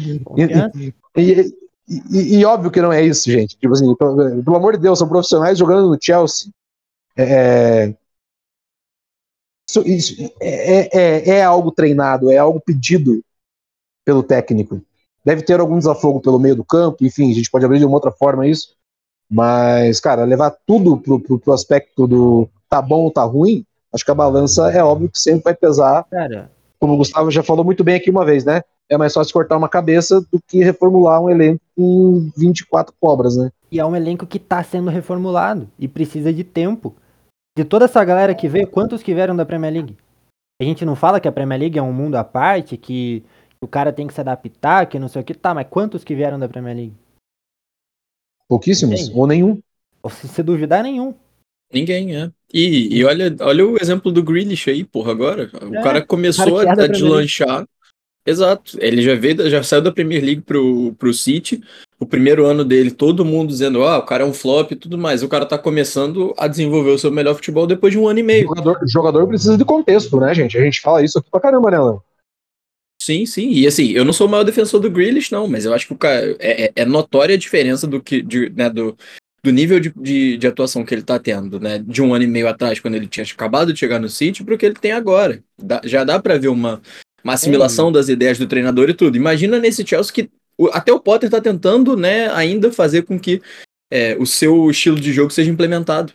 [1.16, 1.54] e, e,
[1.88, 3.56] e, e, óbvio que não é isso, gente.
[3.56, 6.50] Tipo assim, pelo, pelo amor de Deus, são profissionais jogando no Chelsea.
[7.16, 7.94] É,
[9.68, 13.22] isso, isso é, é, é, algo treinado, é algo pedido
[14.04, 14.80] pelo técnico.
[15.24, 17.94] Deve ter algum desafogo pelo meio do campo, enfim, a gente pode abrir de uma
[17.94, 18.74] outra forma isso.
[19.30, 24.04] Mas, cara, levar tudo pro, pro, pro aspecto do tá bom ou tá ruim, acho
[24.04, 26.04] que a balança é óbvio que sempre vai pesar.
[26.10, 26.50] Cara.
[26.78, 28.62] Como o Gustavo já falou muito bem aqui uma vez, né?
[28.88, 33.50] É mais fácil cortar uma cabeça do que reformular um elenco com 24 cobras, né?
[33.70, 36.94] E é um elenco que tá sendo reformulado e precisa de tempo.
[37.56, 39.96] De toda essa galera que veio, quantos que vieram da Premier League?
[40.60, 43.24] A gente não fala que a Premier League é um mundo à parte, que
[43.60, 46.14] o cara tem que se adaptar, que não sei o que, tá, mas quantos que
[46.14, 46.94] vieram da Premier League?
[48.48, 49.60] Pouquíssimos, ou nenhum.
[50.02, 51.14] Ou se, se duvidar, nenhum.
[51.72, 52.30] Ninguém, é.
[52.52, 55.50] E, e olha, olha o exemplo do Grealish aí, porra, agora.
[55.62, 57.66] O é, cara começou cara a, a deslanchar.
[58.26, 58.78] Exato.
[58.80, 61.62] Ele já veio, já saiu da Premier League pro, pro City.
[62.00, 64.96] O primeiro ano dele, todo mundo dizendo, ah, o cara é um flop e tudo
[64.96, 65.22] mais.
[65.22, 68.22] O cara tá começando a desenvolver o seu melhor futebol depois de um ano e
[68.22, 68.50] meio.
[68.50, 70.56] O jogador, jogador precisa de contexto, né, gente?
[70.56, 72.02] A gente fala isso aqui pra caramba, né, Léo?
[73.00, 73.50] Sim, sim.
[73.50, 75.92] E assim, eu não sou o maior defensor do Grealish, não, mas eu acho que
[75.92, 78.96] o cara é, é, é notória a diferença do que de, né, do,
[79.42, 81.78] do nível de, de, de, atuação que ele tá tendo, né?
[81.78, 84.56] De um ano e meio atrás, quando ele tinha acabado de chegar no City, pro
[84.56, 85.44] que ele tem agora.
[85.62, 86.80] Dá, já dá para ver uma,
[87.24, 89.16] uma assimilação das ideias do treinador e tudo.
[89.16, 90.30] Imagina nesse Chelsea que
[90.72, 93.42] até o Potter tá tentando, né, ainda fazer com que
[93.90, 96.12] é, o seu estilo de jogo seja implementado.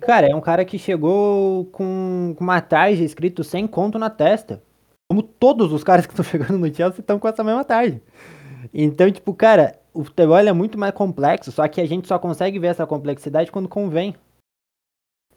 [0.00, 4.62] Cara, é um cara que chegou com, com uma tarja escrito sem conto na testa.
[5.08, 8.00] Como todos os caras que estão chegando no Chelsea estão com essa mesma tarja.
[8.72, 12.58] Então, tipo, cara, o futebol é muito mais complexo, só que a gente só consegue
[12.58, 14.14] ver essa complexidade quando convém.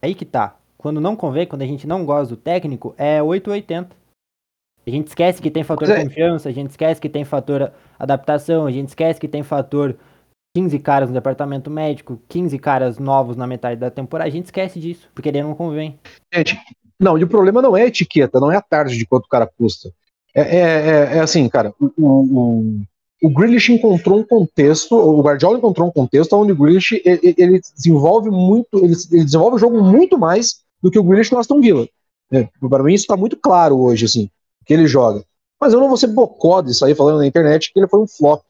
[0.02, 0.58] Aí que tá.
[0.78, 3.96] Quando não convém, quando a gente não gosta do técnico, é 880.
[4.88, 6.04] A gente esquece que tem fator é.
[6.06, 9.98] confiança, a gente esquece que tem fator adaptação, a gente esquece que tem fator
[10.56, 14.30] 15 caras no departamento médico, 15 caras novos na metade da temporada.
[14.30, 16.00] A gente esquece disso, porque ele não convém.
[16.34, 16.58] Gente,
[16.98, 19.30] não, e o problema não é a etiqueta, não é a tarde de quanto o
[19.30, 19.92] cara custa.
[20.34, 22.82] É, é, é, é assim, cara, o, o,
[23.24, 27.60] o Grealish encontrou um contexto, o Guardiola encontrou um contexto onde o Grealish ele, ele
[27.76, 31.60] desenvolve muito, ele, ele, desenvolve o jogo muito mais do que o Grealish no Aston
[31.60, 31.86] Villa.
[32.32, 34.30] É, para mim isso está muito claro hoje, assim,
[34.68, 35.24] que ele joga.
[35.60, 38.08] Mas eu não vou ser bocó de sair falando na internet que ele foi um
[38.08, 38.44] flop,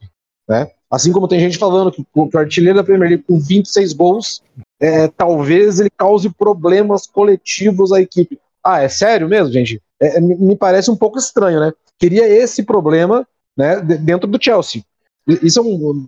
[0.50, 0.70] né?
[0.90, 4.42] Assim como tem gente falando que, que o artilheiro da Premier League com 26 gols,
[4.80, 8.40] é, talvez ele cause problemas coletivos à equipe.
[8.64, 9.82] Ah, é sério mesmo, gente?
[10.00, 11.74] É, me parece um pouco estranho, né?
[12.00, 14.84] Queria esse problema né, dentro do Chelsea.
[15.28, 16.08] Isso é um,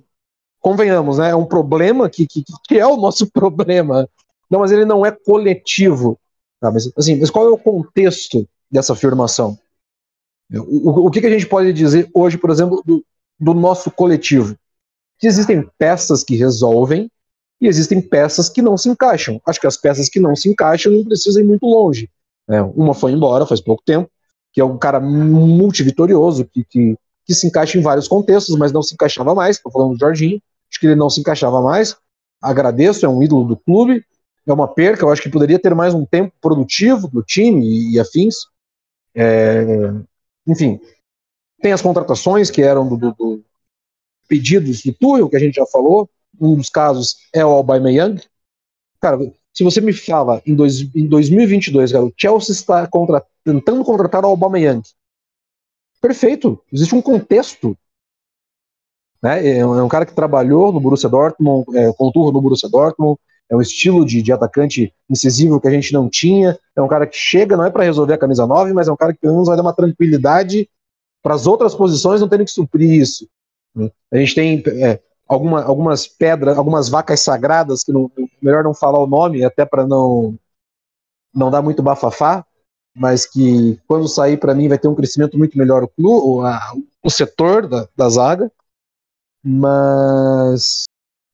[0.62, 4.08] convenhamos, né, é um problema que, que, que é o nosso problema.
[4.50, 6.18] Não, mas ele não é coletivo.
[6.60, 9.58] Tá, mas, assim, mas qual é o contexto dessa afirmação?
[10.52, 13.04] O, o, que, que, a gente pode dizer hoje, por exemplo, do,
[13.40, 14.56] do nosso coletivo?
[15.20, 17.12] Que existem peças que resolvem
[17.62, 19.40] e existem peças que não se encaixam.
[19.46, 22.10] Acho que as peças que não se encaixam não precisam ir muito longe.
[22.48, 22.62] Né?
[22.62, 24.10] Uma foi embora faz pouco tempo,
[24.52, 26.98] que é um cara multivitorioso, que, que
[27.30, 29.58] que se encaixa em vários contextos, mas não se encaixava mais.
[29.58, 31.96] Estou falando do Jorginho, acho que ele não se encaixava mais.
[32.42, 34.04] Agradeço, é um ídolo do clube,
[34.48, 35.06] é uma perca.
[35.06, 38.34] Eu acho que poderia ter mais um tempo produtivo do time e, e afins.
[39.14, 39.94] É,
[40.48, 40.80] enfim,
[41.62, 43.46] tem as contratações que eram do, do, do
[44.28, 46.10] pedidos do Tuchel, que a gente já falou.
[46.40, 48.22] Um dos casos é o Aubameyang.
[49.02, 49.18] Cara,
[49.54, 54.24] se você me fala em, dois, em 2022, cara, o Chelsea está contra, tentando contratar
[54.24, 54.82] o Aubameyang
[56.02, 56.62] Perfeito.
[56.72, 57.78] Existe um contexto.
[59.22, 59.58] Né?
[59.58, 63.20] É, um, é cara que trabalhou no Borussia Dortmund, é, conturro no Borussia Dortmund,
[63.50, 66.58] é um estilo de, de, atacante incisivo que a gente não tinha.
[66.76, 68.96] É um cara que chega, não é para resolver a camisa 9, mas é um
[68.96, 70.70] cara que pelo menos vai dar uma tranquilidade
[71.22, 73.28] para as outras posições não terem que suprir isso.
[73.76, 73.90] Né?
[74.12, 79.00] A gente tem é, alguma, algumas pedras, algumas vacas sagradas, que não, melhor não falar
[79.00, 80.38] o nome, até para não,
[81.34, 82.46] não dar muito bafafá,
[82.96, 86.74] mas que quando sair para mim vai ter um crescimento muito melhor o, clube, a,
[87.04, 88.52] o setor da, da zaga,
[89.44, 90.84] mas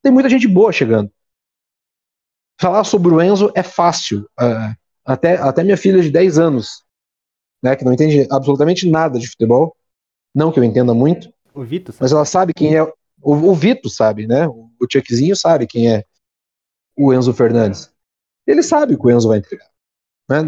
[0.01, 1.11] tem muita gente boa chegando.
[2.59, 4.29] Falar sobre o Enzo é fácil.
[4.39, 6.83] Uh, até, até minha filha de 10 anos,
[7.61, 9.75] né, que não entende absolutamente nada de futebol,
[10.33, 12.83] não que eu entenda muito, o Vito, mas ela sabe quem é.
[13.21, 14.45] O, o Vito sabe, né?
[14.47, 16.03] O, o Chuckzinho sabe quem é
[16.97, 17.89] o Enzo Fernandes.
[18.45, 19.69] Ele sabe que o Enzo vai entregar.
[20.29, 20.39] Né?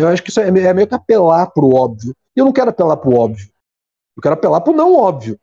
[0.00, 2.14] Eu acho que isso é, é meio que apelar pro óbvio.
[2.34, 3.48] E eu não quero apelar pro óbvio.
[4.16, 5.38] Eu quero apelar pro não óbvio.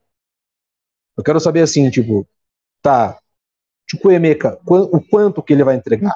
[1.17, 2.27] Eu quero saber assim, tipo,
[2.81, 3.17] tá,
[3.93, 6.15] tipo o Emeka, o quanto que ele vai entregar?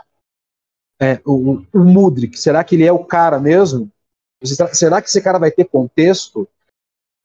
[1.00, 3.90] É, o, o Mudrik, será que ele é o cara mesmo?
[4.44, 6.48] Será que esse cara vai ter contexto?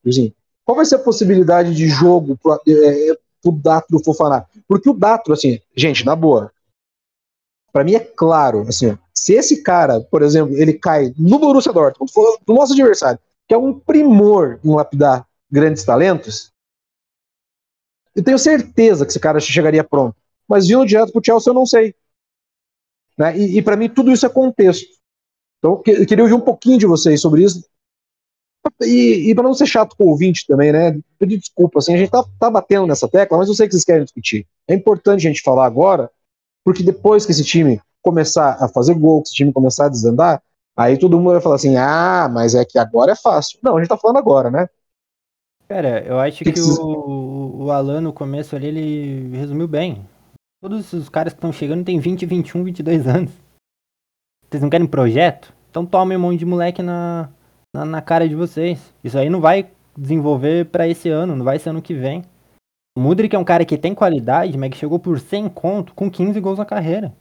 [0.06, 0.32] Assim,
[0.64, 4.46] qual vai ser a possibilidade de jogo pro, é, pro Datro Fofaná?
[4.68, 6.52] Porque o Datro, assim, gente, na boa,
[7.72, 12.12] para mim é claro, assim, se esse cara, por exemplo, ele cai no Borussia Dortmund,
[12.46, 16.52] do nosso adversário, que é um primor em lapidar grandes talentos,
[18.14, 20.16] eu tenho certeza que esse cara chegaria pronto.
[20.52, 21.94] Mas vindo direto pro Chelsea eu não sei.
[23.16, 23.38] Né?
[23.38, 24.86] E, e para mim tudo isso é contexto.
[25.58, 27.64] Então eu queria ouvir um pouquinho de vocês sobre isso.
[28.82, 31.00] E, e para não ser chato com o ouvinte também, né?
[31.18, 33.84] Pedir desculpa, assim, a gente tá, tá batendo nessa tecla, mas eu sei que vocês
[33.84, 34.46] querem discutir.
[34.68, 36.10] É importante a gente falar agora,
[36.62, 40.42] porque depois que esse time começar a fazer gol, se o time começar a desandar,
[40.76, 43.58] aí todo mundo vai falar assim: ah, mas é que agora é fácil.
[43.62, 44.68] Não, a gente tá falando agora, né?
[45.66, 50.06] Cara, eu acho que, que o, o Alan no começo ali, ele resumiu bem.
[50.62, 53.32] Todos os caras que estão chegando têm 20, 21, 22 anos.
[54.48, 55.52] Vocês não querem projeto?
[55.68, 57.30] Então tomem um monte de moleque na,
[57.74, 58.94] na, na cara de vocês.
[59.02, 62.22] Isso aí não vai desenvolver para esse ano, não vai ser ano que vem.
[62.96, 66.08] O Mudrik é um cara que tem qualidade, mas que chegou por 100 conto com
[66.08, 67.12] 15 gols na carreira.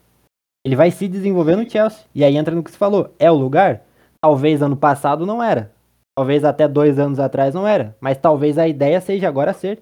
[0.64, 2.06] Ele vai se desenvolver no Chelsea.
[2.14, 3.12] E aí entra no que você falou.
[3.18, 3.82] É o lugar?
[4.22, 5.74] Talvez ano passado não era.
[6.16, 7.98] Talvez até dois anos atrás não era.
[8.00, 9.82] Mas talvez a ideia seja agora ser.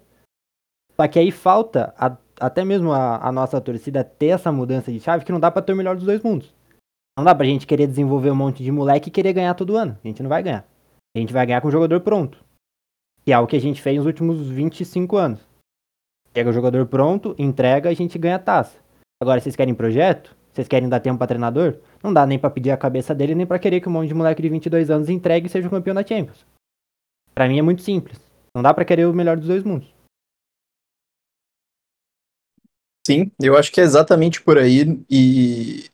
[0.96, 5.00] Só que aí falta, a, até mesmo a, a, nossa torcida ter essa mudança de
[5.00, 6.54] chave que não dá pra ter o melhor dos dois mundos.
[7.18, 9.98] Não dá pra gente querer desenvolver um monte de moleque e querer ganhar todo ano.
[10.04, 10.66] A gente não vai ganhar.
[11.16, 12.44] A gente vai ganhar com o jogador pronto.
[13.26, 15.40] Que é o que a gente fez nos últimos 25 anos.
[16.32, 18.78] Pega o jogador pronto, entrega, a gente ganha taça.
[19.22, 20.36] Agora, vocês querem projeto?
[20.54, 21.80] Vocês querem dar tempo para treinador?
[22.04, 24.14] Não dá nem para pedir a cabeça dele, nem para querer que um monte de
[24.14, 26.46] moleque de 22 anos entregue e seja o campeão da Champions.
[27.34, 28.20] Para mim é muito simples.
[28.56, 29.94] Não dá para querer o melhor dos dois mundos.
[33.10, 35.86] Sim, eu acho que é exatamente por aí e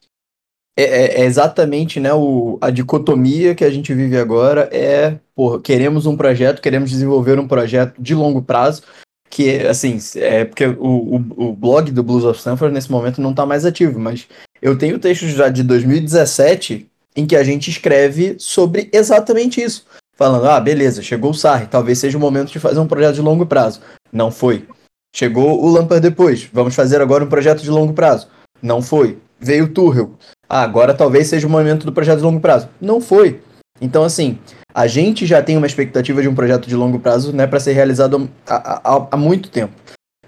[0.78, 5.62] é, é, é exatamente né, o, a dicotomia que a gente vive agora é, porra,
[5.62, 8.84] queremos um projeto, queremos desenvolver um projeto de longo prazo,
[9.30, 10.76] que assim, é porque o,
[11.16, 14.28] o, o, blog do Blues of Stanford nesse momento não está mais ativo, mas
[14.62, 19.86] eu tenho textos já de 2017 em que a gente escreve sobre exatamente isso.
[20.18, 23.22] Falando, ah, beleza, chegou o Sarri, talvez seja o momento de fazer um projeto de
[23.22, 23.80] longo prazo.
[24.12, 24.68] Não foi.
[25.16, 28.28] Chegou o Lampard depois, vamos fazer agora um projeto de longo prazo.
[28.62, 29.18] Não foi.
[29.40, 30.12] Veio o Tuchel.
[30.50, 32.68] Ah, agora talvez seja o momento do projeto de longo prazo.
[32.82, 33.40] Não foi.
[33.80, 34.38] Então, assim,
[34.74, 37.72] a gente já tem uma expectativa de um projeto de longo prazo né, para ser
[37.72, 39.72] realizado há, muito tempo.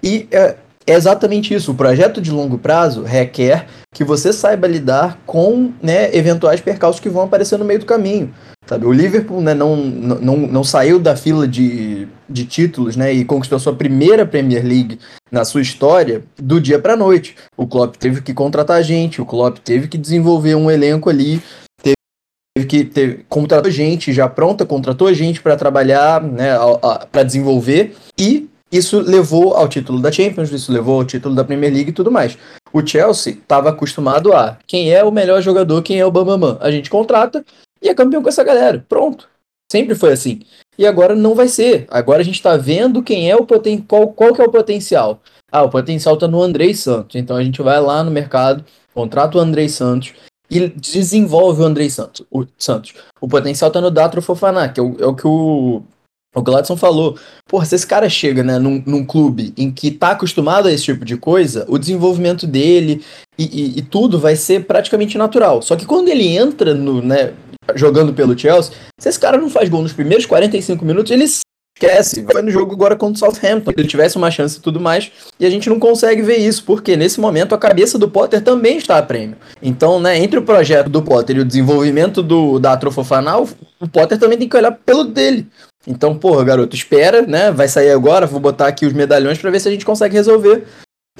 [0.02, 1.72] E é, é, exatamente isso.
[1.72, 7.10] O projeto de longo prazo requer que você saiba lidar com né, eventuais percalços que
[7.10, 8.32] vão aparecer no meio do caminho.
[8.68, 8.84] Sabe?
[8.84, 13.58] O Liverpool né, não, não, não saiu da fila de, de títulos né, e conquistou
[13.58, 14.98] sua primeira Premier League
[15.32, 17.34] na sua história do dia para a noite.
[17.56, 21.40] O Klopp teve que contratar gente, o Klopp teve que desenvolver um elenco ali
[22.58, 26.50] teve que ter, contratou gente já pronta, contratou gente para trabalhar, né,
[27.12, 31.72] para desenvolver e isso levou ao título da Champions, isso levou ao título da Premier
[31.72, 32.36] League e tudo mais.
[32.70, 36.58] O Chelsea estava acostumado a quem é o melhor jogador, quem é o Bambamã.
[36.60, 37.42] A gente contrata
[37.80, 38.84] e é campeão com essa galera.
[38.88, 39.28] Pronto.
[39.70, 40.40] Sempre foi assim.
[40.78, 41.86] E agora não vai ser.
[41.90, 45.20] Agora a gente está vendo quem é o poten qual, qual que é o potencial.
[45.52, 47.16] Ah, o potencial está no Andrei Santos.
[47.16, 48.64] Então a gente vai lá no mercado,
[48.94, 50.14] contrata o Andrei Santos
[50.50, 52.24] e desenvolve o Andrei Santos.
[52.30, 52.94] O, Santos.
[53.20, 55.82] o potencial tá no Datro Fofaná, que é o, é o que o,
[56.34, 57.18] o Gladson falou.
[57.46, 60.84] Porra, se esse cara chega né, num, num, clube em que tá acostumado a esse
[60.84, 63.04] tipo de coisa, o desenvolvimento dele
[63.38, 65.60] e, e, e, tudo vai ser praticamente natural.
[65.60, 67.34] Só que quando ele entra no, né,
[67.74, 72.22] jogando pelo Chelsea, se esse cara não faz gol nos primeiros 45 minutos, ele esquece.
[72.22, 73.72] Vai no jogo agora contra o Southampton.
[73.76, 75.10] Ele tivesse uma chance e tudo mais.
[75.38, 78.76] E a gente não consegue ver isso, porque nesse momento a cabeça do Potter também
[78.76, 79.36] está a prêmio.
[79.62, 83.48] Então, né, entre o projeto do Potter e o desenvolvimento do, da Atrofofanal,
[83.80, 85.46] o Potter também tem que olhar pelo dele.
[85.86, 87.50] Então, porra, garoto, espera, né?
[87.50, 90.64] Vai sair agora, vou botar aqui os medalhões para ver se a gente consegue resolver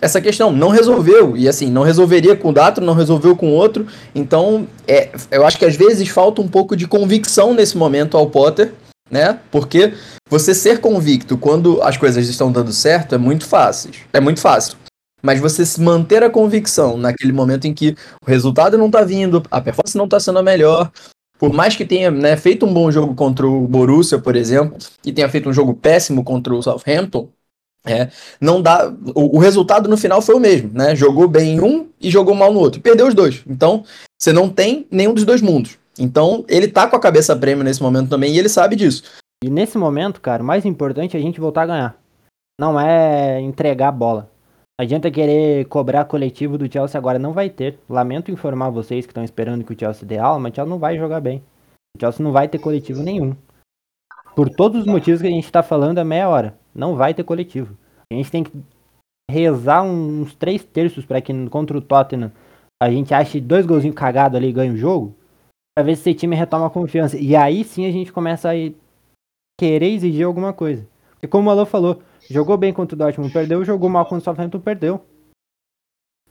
[0.01, 0.53] essa questão.
[0.53, 1.37] Não resolveu.
[1.37, 3.87] E assim, não resolveria com o Datro, não resolveu com outro.
[4.15, 8.29] Então, é, eu acho que às vezes falta um pouco de convicção nesse momento ao
[8.29, 8.73] Potter
[9.11, 9.41] né?
[9.51, 9.95] Porque
[10.29, 13.91] você ser convicto quando as coisas estão dando certo é muito fácil.
[14.13, 14.77] É muito fácil.
[15.23, 19.43] Mas você se manter a convicção naquele momento em que o resultado não está vindo,
[19.51, 20.93] a performance não está sendo a melhor,
[21.39, 25.13] por mais que tenha né, feito um bom jogo contra o Borussia, por exemplo, e
[25.13, 27.29] tenha feito um jogo péssimo contra o Southampton,
[27.87, 28.11] é,
[28.41, 28.93] não dá.
[29.15, 30.95] O, o, resultado no final foi o mesmo, né?
[30.95, 32.81] Jogou bem em um e jogou mal no outro.
[32.81, 33.43] Perdeu os dois.
[33.47, 33.85] Então,
[34.19, 35.79] você não tem nenhum dos dois mundos.
[35.99, 39.03] Então, ele tá com a cabeça prêmio nesse momento também e ele sabe disso.
[39.43, 41.97] E nesse momento, cara, o mais importante é a gente voltar a ganhar.
[42.61, 44.31] Não é entregar a bola.
[44.79, 47.79] Não adianta querer cobrar coletivo do Chelsea agora, não vai ter.
[47.89, 50.79] Lamento informar vocês que estão esperando que o Chelsea dê aula, mas o Chelsea não
[50.79, 51.43] vai jogar bem.
[51.97, 53.35] O Chelsea não vai ter coletivo nenhum.
[54.35, 56.58] Por todos os motivos que a gente tá falando há meia hora.
[56.79, 57.77] Não vai ter coletivo.
[58.13, 58.53] A gente tem que
[59.29, 62.31] rezar uns três terços para que contra o Tottenham
[62.81, 65.15] a gente ache dois golzinhos cagados ali e ganhe o jogo
[65.77, 67.19] pra ver se esse time retoma a confiança.
[67.19, 68.55] E aí sim a gente começa a
[69.59, 70.87] querer exigir alguma coisa.
[71.11, 72.01] Porque como o Alô falou,
[72.31, 75.01] jogou bem contra o Dortmund, perdeu, jogou mal contra o Southampton, perdeu.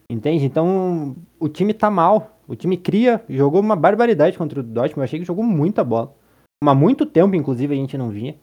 [0.10, 0.45] Entende?
[0.45, 2.39] Então o time tá mal.
[2.48, 5.00] O time cria, jogou uma barbaridade contra o Dortmund.
[5.00, 6.16] Eu achei que jogou muita bola.
[6.64, 8.36] Há muito tempo, inclusive, a gente não vinha.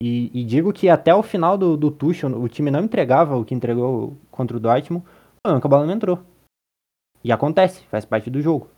[0.00, 3.44] E, e, digo que até o final do, do Tuchel, o time não entregava o
[3.44, 5.04] que entregou contra o Dortmund.
[5.44, 6.20] A bola não entrou.
[7.24, 8.68] E acontece, faz parte do jogo.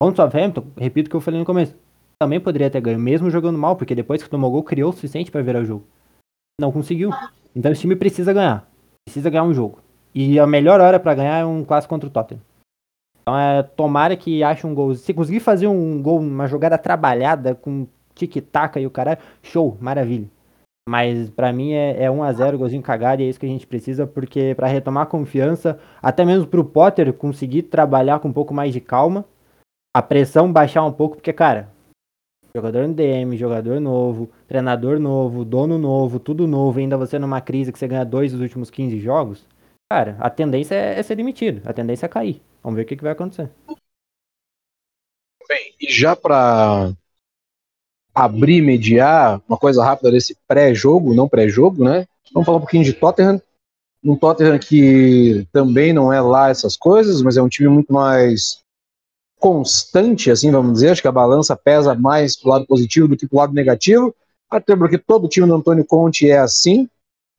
[0.00, 1.76] Contra o Southampton, repito o que eu falei no começo,
[2.18, 5.30] também poderia ter ganho, mesmo jogando mal, porque depois que tomou gol, criou o suficiente
[5.30, 5.84] para virar o jogo.
[6.60, 7.10] Não conseguiu.
[7.54, 8.66] Então esse time precisa ganhar.
[9.04, 9.80] Precisa ganhar um jogo.
[10.14, 12.40] E a melhor hora para ganhar é um clássico contra o Tottenham.
[13.20, 14.94] Então é tomara que ache um gol.
[14.94, 20.28] Se conseguir fazer um gol, uma jogada trabalhada com tic-tac e o caralho, show, maravilha.
[20.88, 24.06] Mas para mim é, é 1x0, golzinho cagado, e é isso que a gente precisa,
[24.06, 28.72] porque para retomar a confiança, até mesmo pro Potter conseguir trabalhar com um pouco mais
[28.72, 29.24] de calma,
[29.94, 31.70] a pressão baixar um pouco, porque, cara,
[32.54, 37.72] jogador no DM, jogador novo, treinador novo, dono novo, tudo novo, ainda você numa crise
[37.72, 39.46] que você ganha dois dos últimos 15 jogos,
[39.90, 42.42] cara, a tendência é, é ser demitido, a tendência é cair.
[42.62, 43.50] Vamos ver o que, que vai acontecer.
[45.48, 46.92] Bem, e já para
[48.14, 52.06] abrir, mediar, uma coisa rápida desse pré-jogo, não pré-jogo, né?
[52.32, 53.40] Vamos falar um pouquinho de Tottenham.
[54.04, 58.62] Um Tottenham que também não é lá essas coisas, mas é um time muito mais
[59.38, 60.90] constante, assim, vamos dizer.
[60.90, 64.14] Acho que a balança pesa mais pro lado positivo do que pro lado negativo.
[64.50, 66.88] Até porque todo time do Antônio Conte é assim.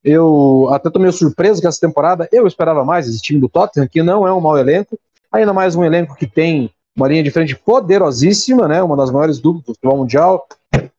[0.03, 3.88] Eu até tô meio surpreso que essa temporada eu esperava mais esse time do Tottenham,
[3.88, 4.99] que não é um mau elenco.
[5.32, 8.82] Ainda mais um elenco que tem uma linha de frente poderosíssima, né?
[8.84, 10.48] Uma das maiores duplas do futebol mundial.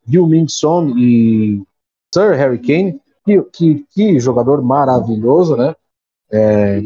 [0.06, 1.62] Gil Min Son e
[2.12, 5.74] Sir Harry Kane, que, que, que jogador maravilhoso, né?
[6.30, 6.82] É,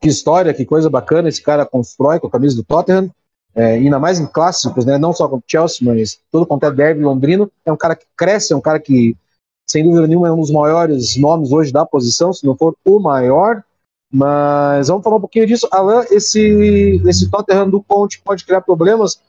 [0.00, 3.10] que história, que coisa bacana esse cara constrói com a camisa do Tottenham,
[3.54, 4.98] é, ainda mais em clássicos, né?
[4.98, 7.50] Não só com o Chelsea, mas todo quanto é derby londrino.
[7.64, 9.16] É um cara que cresce, é um cara que,
[9.66, 12.98] sem dúvida nenhuma, é um dos maiores nomes hoje da posição, se não for o
[12.98, 13.62] maior.
[14.12, 15.68] Mas vamos falar um pouquinho disso.
[15.70, 19.20] Alan, esse, esse Tottenham do Conte pode criar problemas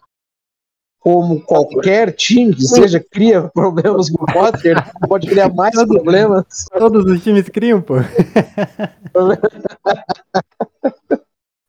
[0.99, 4.75] como qualquer time que seja, cria problemas com o Potter,
[5.07, 6.43] pode criar mais todos, problemas.
[6.77, 7.95] Todos os times criam, pô.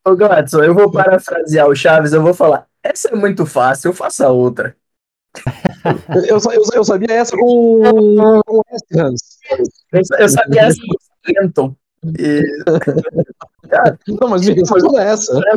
[0.04, 3.94] Ô, Gladson, eu vou parafrasear o Chaves, eu vou falar, essa é muito fácil, eu
[3.94, 4.74] faço a outra.
[6.28, 8.42] eu, eu, eu, sabia essa com, o
[9.92, 11.76] eu, eu sabia essa com o.
[12.18, 12.42] E...
[14.20, 15.40] Não, mas me responda essa.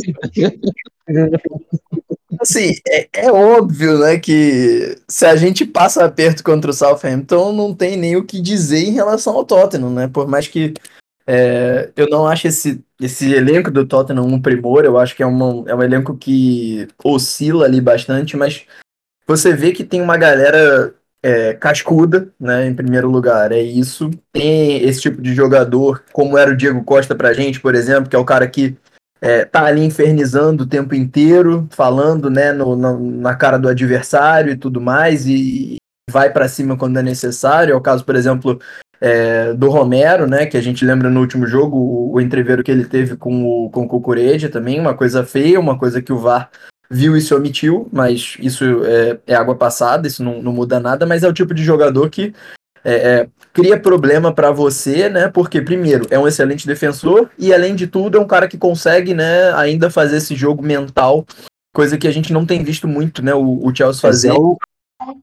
[2.39, 7.73] Assim, é, é, óbvio, né, que se a gente passa aperto contra o Southampton, não
[7.73, 10.07] tem nem o que dizer em relação ao Tottenham, né?
[10.07, 10.73] Por mais que
[11.27, 15.25] é, eu não acho esse, esse elenco do Tottenham um primor, eu acho que é,
[15.25, 18.65] uma, é um elenco que oscila ali bastante, mas
[19.27, 24.09] você vê que tem uma galera é, cascuda, né, em primeiro lugar, é isso.
[24.31, 28.15] Tem esse tipo de jogador, como era o Diego Costa pra gente, por exemplo, que
[28.15, 28.75] é o cara que
[29.21, 34.51] é, tá ali infernizando o tempo inteiro, falando né, no, na, na cara do adversário
[34.51, 35.75] e tudo mais, e,
[36.09, 37.73] vai para cima quando é necessário.
[37.73, 38.59] É o caso, por exemplo,
[38.99, 42.71] é, do Romero, né, que a gente lembra no último jogo, o, o entreveiro que
[42.71, 46.17] ele teve com o, com o Cucuredia também, uma coisa feia, uma coisa que o
[46.17, 46.49] VAR
[46.91, 51.05] viu e se omitiu, mas isso é, é água passada, isso não, não muda nada,
[51.05, 52.33] mas é o tipo de jogador que
[52.83, 55.29] é, é, cria problema para você, né?
[55.29, 59.13] Porque, primeiro, é um excelente defensor e, além de tudo, é um cara que consegue,
[59.13, 61.25] né, ainda fazer esse jogo mental,
[61.73, 64.29] coisa que a gente não tem visto muito, né, o, o Chelsea fazer.
[64.29, 64.57] É o,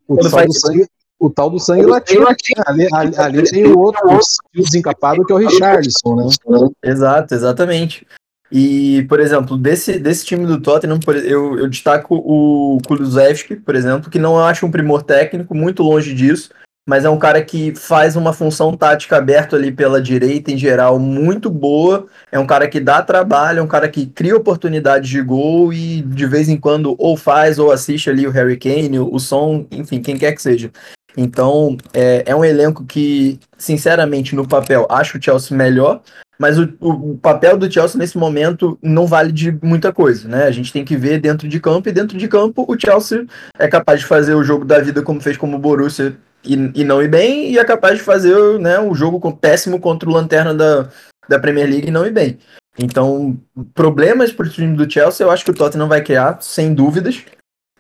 [0.07, 0.61] o, tal faz...
[0.61, 0.87] sangue,
[1.21, 2.27] o, tal do sangue latino.
[2.67, 4.09] Ali, ali, ali, tem o outro
[4.55, 6.69] desencapado que é o Richardson, né?
[6.83, 8.07] Exato, exatamente.
[8.51, 14.11] E, por exemplo, desse, desse time do Tottenham, eu, eu destaco o Kulusevski, por exemplo,
[14.11, 16.51] que não acho um primor técnico, muito longe disso,
[16.89, 20.99] mas é um cara que faz uma função tática aberta ali pela direita em geral
[20.99, 22.07] muito boa.
[22.33, 26.01] É um cara que dá trabalho, é um cara que cria oportunidades de gol e
[26.01, 30.01] de vez em quando ou faz ou assiste ali o Harry Kane, o Son, enfim,
[30.01, 30.71] quem quer que seja.
[31.15, 36.01] Então é, é um elenco que, sinceramente, no papel, acho o Chelsea melhor,
[36.39, 40.45] mas o, o, papel do Chelsea nesse momento não vale de muita coisa, né?
[40.45, 43.27] A gente tem que ver dentro de campo, e dentro de campo o Chelsea
[43.59, 46.85] é capaz de fazer o jogo da vida como fez como o Borussia e, e
[46.85, 50.55] não ir bem, e é capaz de fazer né, um jogo péssimo contra o Lanterna
[50.55, 50.89] da,
[51.29, 52.39] da Premier League e não ir bem.
[52.79, 53.37] Então,
[53.75, 57.25] problemas para o time do Chelsea, eu acho que o Tottenham vai criar, sem dúvidas.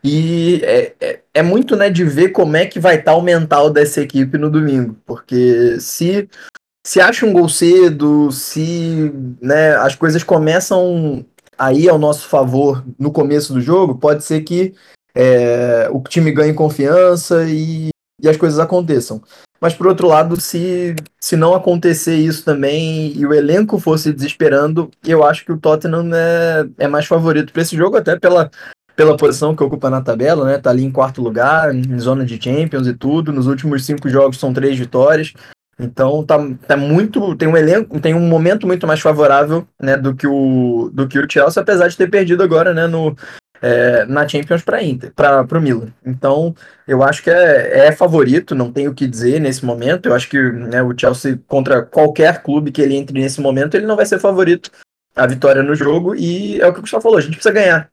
[0.03, 3.23] E é, é, é, muito né, de ver como é que vai estar tá o
[3.23, 4.97] mental dessa equipe no domingo.
[5.07, 6.29] Porque se,
[6.87, 11.25] se acha um gol cedo, se né, as coisas começam
[11.59, 14.75] a ir ao nosso favor no começo do jogo, pode ser que
[15.15, 19.23] é, o time ganhe confiança e e as coisas aconteçam.
[19.61, 24.91] Mas por outro lado, se, se não acontecer isso também e o elenco fosse desesperando,
[25.05, 28.51] eu acho que o Tottenham é, é mais favorito para esse jogo, até pela,
[28.95, 30.59] pela posição que ocupa na tabela, né?
[30.59, 33.33] Tá ali em quarto lugar, em zona de Champions e tudo.
[33.33, 35.33] Nos últimos cinco jogos são três vitórias.
[35.79, 37.37] Então tá, tá muito.
[37.37, 41.19] Tem um elenco, tem um momento muito mais favorável né, do, que o, do que
[41.19, 43.17] o Chelsea, apesar de ter perdido agora né, no,
[43.63, 45.93] é, na Champions para Inter, para o Milan.
[46.05, 46.55] Então,
[46.87, 50.09] eu acho que é, é, favorito, não tenho o que dizer nesse momento.
[50.09, 53.87] Eu acho que né, o Chelsea contra qualquer clube que ele entre nesse momento, ele
[53.87, 54.71] não vai ser favorito
[55.15, 57.91] a vitória no jogo e é o que o Gustavo falou, a gente precisa ganhar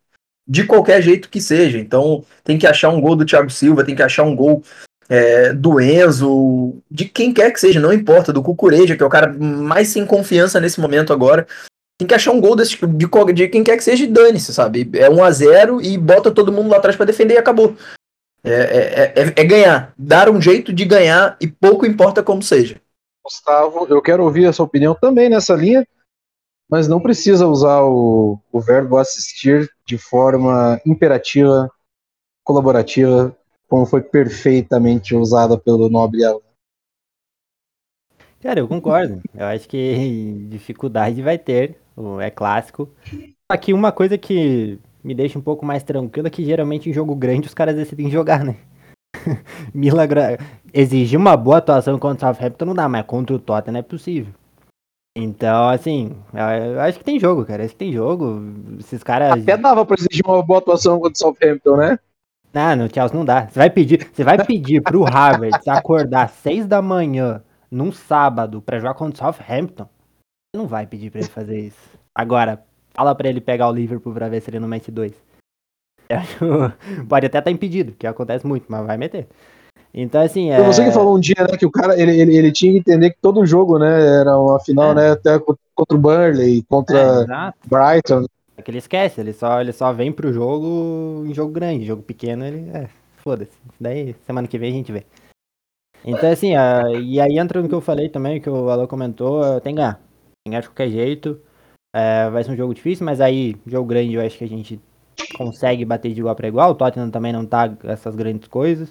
[0.47, 1.79] de qualquer jeito que seja.
[1.79, 4.63] Então, tem que achar um gol do Thiago Silva, tem que achar um gol
[5.09, 9.09] é, do Enzo, de quem quer que seja, não importa, do Cucureja, que é o
[9.09, 11.47] cara mais sem confiança nesse momento agora.
[11.97, 14.89] Tem que achar um gol desse, de, de quem quer que seja e dane-se, sabe?
[14.93, 17.75] É 1 a 0 e bota todo mundo lá atrás para defender e acabou.
[18.43, 22.79] É, é, é, é, ganhar, dar um jeito de ganhar e pouco importa como seja.
[23.23, 25.87] Gustavo, eu quero ouvir a sua opinião também nessa linha,
[26.69, 31.71] mas não precisa usar o, o verbo assistir de forma imperativa,
[32.43, 33.35] colaborativa,
[33.67, 36.39] como foi perfeitamente usada pelo nobre Alan.
[38.41, 39.21] Cara, eu concordo.
[39.33, 41.77] Eu acho que dificuldade vai ter,
[42.21, 42.89] é clássico.
[43.49, 47.15] Aqui uma coisa que me deixa um pouco mais tranquilo é que geralmente em jogo
[47.15, 48.57] grande os caras decidem jogar, né?
[49.73, 50.37] Milagra...
[50.73, 54.33] Exigir uma boa atuação contra o Southampton não dá, mas contra o Tottenham é possível.
[55.17, 57.63] Então, assim, eu acho que tem jogo, cara.
[57.63, 58.43] Acho que tem jogo.
[58.77, 59.31] Esses caras.
[59.31, 61.97] Até dava pra exigir uma boa atuação contra o Southampton, né?
[62.55, 63.47] Não, no Chelsea não dá.
[63.47, 68.61] Você vai pedir, você vai pedir pro Harvard acordar às seis da manhã num sábado
[68.61, 69.83] para jogar contra o Southampton.
[69.83, 71.99] Você não vai pedir para ele fazer isso.
[72.15, 75.11] Agora, fala para ele pegar o Liverpool pra ver se ele não mete dois.
[77.09, 79.27] Pode até estar tá impedido, que acontece muito, mas vai meter.
[79.93, 80.51] Então, assim.
[80.51, 80.63] É...
[80.63, 83.09] Você que falou um dia, né, que o cara ele, ele, ele tinha que entender
[83.09, 84.95] que todo jogo, né, era uma final, é.
[84.95, 88.25] né, até contra o Burnley, contra é, Brighton.
[88.57, 92.01] É que ele esquece, ele só, ele só vem pro jogo em jogo grande, jogo
[92.01, 92.69] pequeno, ele.
[92.69, 93.57] É, foda-se.
[93.79, 95.05] Daí semana que vem a gente vê.
[96.03, 99.59] Então, assim, uh, e aí entra no que eu falei também, que o Alô comentou,
[99.61, 99.95] tem que ganhar.
[99.95, 100.03] Tem
[100.45, 101.41] que ganhar de qualquer jeito.
[101.95, 104.79] Uh, vai ser um jogo difícil, mas aí, jogo grande, eu acho que a gente
[105.35, 106.71] consegue bater de igual para igual.
[106.71, 108.89] O Tottenham também não tá essas grandes coisas.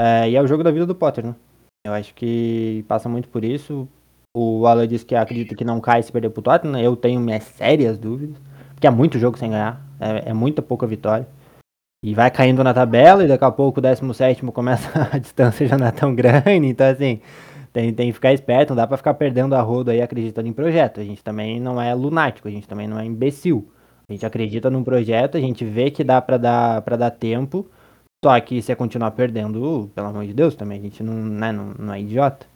[0.00, 1.36] Uh, e é o jogo da vida do Potter, né?
[1.86, 3.88] Eu acho que passa muito por isso.
[4.36, 6.80] O Alan disse que acredita que não cai se perder pro Tottenham.
[6.80, 8.36] Eu tenho minhas sérias dúvidas.
[8.78, 9.84] Porque é muito jogo sem ganhar.
[9.98, 11.26] É, é muita pouca vitória.
[12.00, 15.76] E vai caindo na tabela e daqui a pouco o 17 começa a distância já
[15.76, 16.64] não é tão grande.
[16.64, 17.20] Então, assim,
[17.72, 18.70] tem, tem que ficar esperto.
[18.70, 21.00] Não dá pra ficar perdendo a roda aí acreditando em projeto.
[21.00, 23.68] A gente também não é lunático, a gente também não é imbecil.
[24.08, 27.68] A gente acredita num projeto, a gente vê que dá pra dar, pra dar tempo.
[28.24, 31.50] Só que se é continuar perdendo, pelo amor de Deus, também a gente não, né,
[31.50, 32.46] não, não é idiota.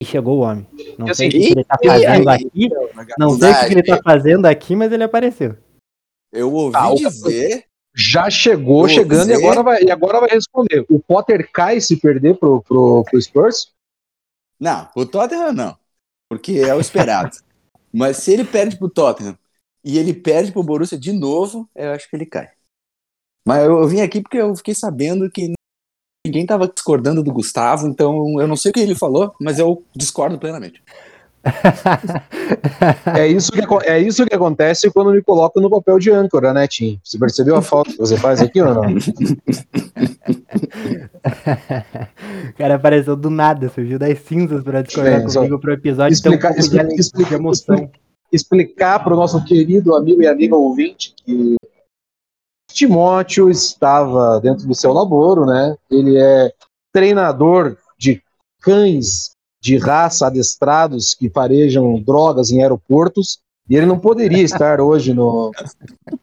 [0.00, 0.64] E chegou o homem.
[0.96, 2.70] Não sei o que ele tá fazendo aqui.
[3.18, 5.56] Não sei o que ele tá fazendo aqui, mas ele apareceu.
[6.32, 7.66] Eu ouvi ah, dizer.
[7.94, 10.84] Já chegou chegando e agora, vai, e agora vai responder.
[10.88, 13.70] O Potter cai se perder pro, pro, pro Spurs?
[14.58, 15.76] Não, o Tottenham não.
[16.30, 17.36] Porque é o esperado.
[17.92, 19.36] Mas se ele perde pro Tottenham
[19.84, 22.50] e ele perde pro Borussia de novo, eu acho que ele cai.
[23.46, 25.52] Mas eu, eu vim aqui porque eu fiquei sabendo que
[26.26, 29.84] ninguém tava discordando do Gustavo, então eu não sei o que ele falou, mas eu
[29.94, 30.82] discordo plenamente.
[33.18, 36.66] é, isso que, é isso que acontece quando me coloco no papel de âncora, né,
[36.68, 37.00] Tim?
[37.02, 38.82] Você percebeu a falta que você faz aqui ou não?
[38.82, 38.96] o
[42.56, 46.58] cara apareceu do nada, surgiu das cinzas para discordar é, comigo pro episódio explicar, um
[46.94, 47.90] explica, emoção.
[48.30, 51.56] Explicar para o nosso querido amigo e amiga ouvinte que
[52.72, 55.76] Timóteo estava dentro do seu laboro, né?
[55.90, 56.52] Ele é
[56.92, 58.22] treinador de
[58.60, 59.32] cães
[59.62, 63.38] de raça adestrados que farejam drogas em aeroportos.
[63.70, 65.52] E ele não poderia estar hoje no,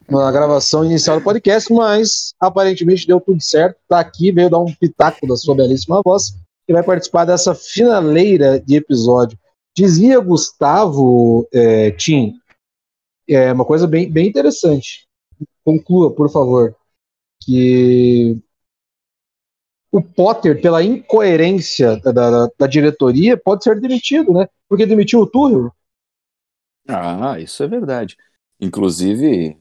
[0.10, 3.78] na gravação inicial do podcast, mas aparentemente deu tudo certo.
[3.82, 6.34] Está aqui, veio dar um pitaco da sua belíssima voz
[6.68, 9.40] e vai participar dessa finaleira de episódio.
[9.76, 12.34] Dizia Gustavo é, Tim,
[13.28, 15.08] é uma coisa bem, bem interessante.
[15.64, 16.76] Conclua, por favor,
[17.42, 18.38] que
[19.92, 24.48] o Potter, pela incoerência da, da, da, diretoria, pode ser demitido, né?
[24.68, 25.72] Porque demitiu o Tuchel.
[26.88, 28.16] Ah, isso é verdade.
[28.60, 29.58] Inclusive,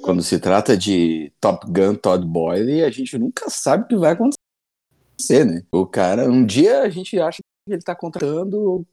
[0.00, 4.12] quando se trata de Top Gun Todd Boyle, a gente nunca sabe o que vai
[4.12, 5.62] acontecer, né?
[5.70, 8.86] O cara, um dia a gente acha que ele tá contratando,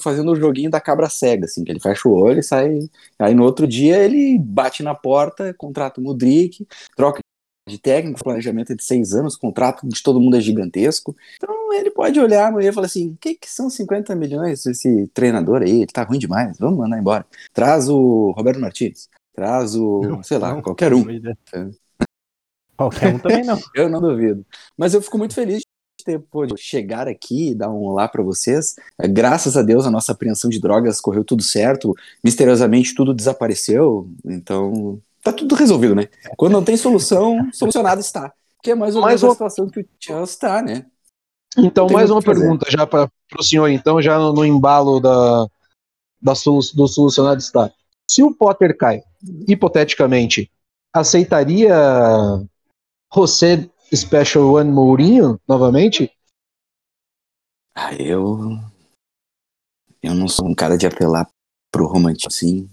[0.00, 2.78] fazendo o joguinho da cabra cega, assim, que ele fecha o olho e sai.
[3.18, 6.66] Aí no outro dia ele bate na porta, contrata o Mudrik,
[6.96, 7.20] troca
[7.68, 11.16] de técnico, planejamento é de seis anos, o contrato de todo mundo é gigantesco.
[11.36, 15.06] Então ele pode olhar amanhã e falar assim: o que, que são 50 milhões esse
[15.08, 15.82] treinador aí?
[15.82, 17.26] Ele tá ruim demais, vamos mandar embora.
[17.52, 21.04] Traz o Roberto Martins, traz o, não, sei lá, não, qualquer um.
[22.76, 23.58] Qualquer um também não.
[23.74, 24.46] eu não duvido.
[24.76, 28.22] Mas eu fico muito feliz de ter pôde chegar aqui e dar um olá para
[28.22, 28.76] vocês.
[28.98, 31.94] É, graças a Deus a nossa apreensão de drogas correu tudo certo.
[32.22, 34.08] Misteriosamente tudo desapareceu.
[34.24, 35.02] Então
[35.32, 36.08] tá tudo resolvido, né?
[36.36, 38.32] Quando não tem solução, solucionado está.
[38.62, 40.86] Que é mais ou Mais menos a situação que o Chelsea está, né?
[41.56, 42.40] Então, mais uma fazer.
[42.40, 45.46] pergunta já para o senhor, então, já no, no embalo da,
[46.20, 47.72] da solu- do solucionado está.
[48.10, 49.02] Se o Potter cai,
[49.46, 50.50] hipoteticamente,
[50.94, 51.74] aceitaria
[53.14, 56.12] José Special One Mourinho novamente?
[57.74, 58.58] Ah, eu.
[60.02, 61.28] Eu não sou um cara de apelar
[61.72, 62.70] pro romantismo, assim.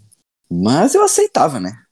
[0.49, 1.84] Mas eu aceitava, né?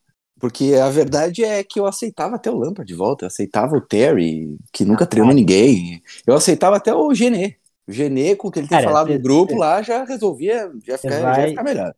[0.43, 3.79] Porque a verdade é que eu aceitava até o Lampard de volta, eu aceitava o
[3.79, 6.01] Terry, que nunca treinou ninguém.
[6.27, 7.55] Eu aceitava até o Genê.
[7.87, 10.03] O Genê, com o que ele tem Cara, falado cê- no grupo cê- lá, já
[10.03, 11.95] resolvia, já fica, já ficar melhor.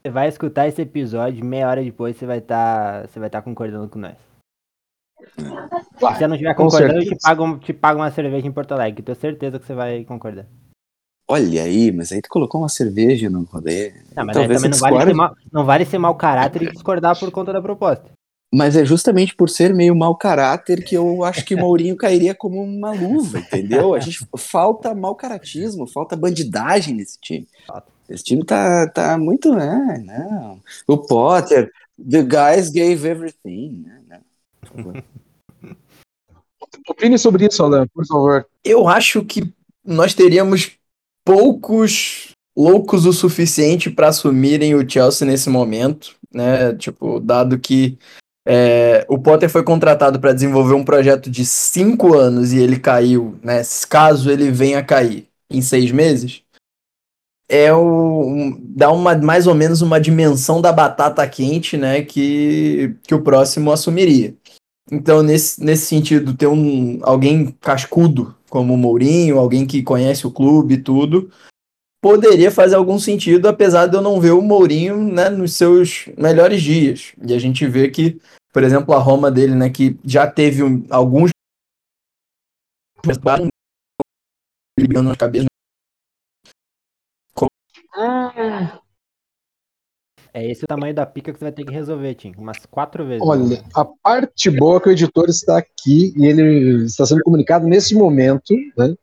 [0.00, 3.08] Você vai escutar esse episódio, meia hora depois você vai estar.
[3.08, 4.16] Você vai estar concordando com nós.
[5.18, 9.02] Se você não estiver concordando, eu te pago, te pago uma cerveja em Porto Alegre.
[9.02, 10.46] Tenho certeza que você vai concordar.
[11.32, 13.92] Olha aí, mas aí tu colocou uma cerveja no rolê.
[14.16, 17.16] Não, mas Talvez também não vale, ser mau, não vale ser mau caráter e discordar
[17.16, 18.10] por conta da proposta.
[18.52, 22.34] Mas é justamente por ser meio mau caráter que eu acho que o Mourinho cairia
[22.34, 23.94] como uma luva, entendeu?
[23.94, 27.46] A gente falta mau caratismo, falta bandidagem nesse time.
[28.08, 30.02] Esse time tá, tá muito, né?
[30.04, 30.60] Não.
[30.88, 33.84] O Potter, the guys gave everything.
[34.08, 34.20] Né?
[34.64, 35.04] Favor.
[36.90, 38.44] Opine sobre isso, Alan, por favor.
[38.64, 39.54] Eu acho que
[39.84, 40.79] nós teríamos
[41.30, 46.74] poucos loucos o suficiente para assumirem o Chelsea nesse momento, né?
[46.74, 47.96] Tipo, dado que
[48.46, 53.38] é, o Potter foi contratado para desenvolver um projeto de cinco anos e ele caiu,
[53.44, 53.62] né?
[53.88, 56.42] Caso ele venha a cair em seis meses,
[57.48, 62.02] é o um- dá uma mais ou menos uma dimensão da batata quente, né?
[62.02, 64.34] Que, que o próximo assumiria.
[64.90, 70.30] Então, nesse, nesse sentido, ter um, alguém cascudo como o Mourinho, alguém que conhece o
[70.30, 71.30] clube e tudo,
[72.02, 76.62] poderia fazer algum sentido, apesar de eu não ver o Mourinho né, nos seus melhores
[76.62, 77.12] dias.
[77.22, 78.20] E a gente vê que,
[78.52, 81.30] por exemplo, a Roma dele, né, que já teve um- alguns
[85.18, 85.46] cabeça.
[90.32, 92.32] É esse o tamanho da pica que você vai ter que resolver, Tim.
[92.38, 93.22] Umas quatro vezes.
[93.26, 97.66] Olha, a parte boa é que o editor está aqui e ele está sendo comunicado
[97.66, 98.94] nesse momento, né?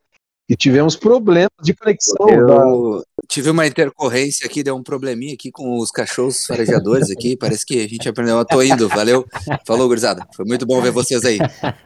[0.49, 2.25] E tivemos problemas de conexão.
[2.25, 7.35] da- Eu tive uma intercorrência aqui, deu um probleminha aqui com os cachorros farejadores aqui.
[7.35, 8.37] Parece que a gente aprendeu.
[8.37, 9.25] Eu tô indo, valeu.
[9.65, 10.25] Falou, gurizada.
[10.33, 11.37] Foi muito bom ver vocês aí.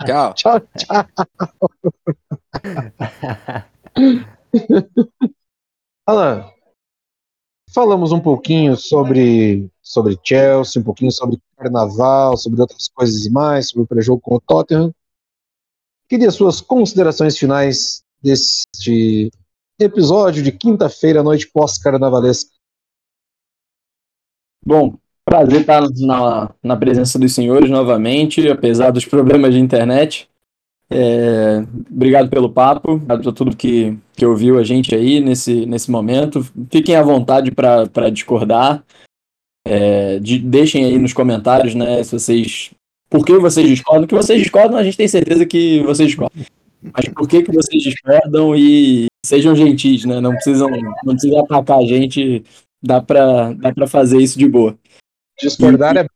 [0.06, 0.34] Tchau.
[0.38, 1.06] Tchau, tchau.
[6.08, 6.46] Alan,
[7.74, 13.70] falamos um pouquinho sobre, sobre Chelsea, um pouquinho sobre carnaval, sobre outras coisas e mais,
[13.70, 14.94] sobre o pré-jogo com o Tottenham.
[16.08, 19.32] Queria suas considerações finais deste
[19.80, 22.52] episódio de quinta-feira, noite pós-carnavalesca.
[24.64, 30.30] Bom, prazer estar na, na presença dos senhores novamente, apesar dos problemas de internet.
[30.94, 35.90] É, obrigado pelo papo, obrigado por tudo que, que ouviu a gente aí nesse, nesse
[35.90, 36.46] momento.
[36.70, 38.84] Fiquem à vontade para discordar.
[39.66, 42.72] É, de- deixem aí nos comentários, né, se vocês.
[43.10, 44.08] Por que vocês discordam?
[44.08, 46.44] Que vocês discordam, a gente tem certeza que vocês discordam.
[46.82, 50.20] Mas por que, que vocês discordam e sejam gentis, né?
[50.20, 50.70] Não precisam,
[51.04, 52.44] não precisam atacar a gente
[52.84, 54.76] dá pra, dá pra fazer isso de boa.
[55.40, 56.10] Discordar é bom.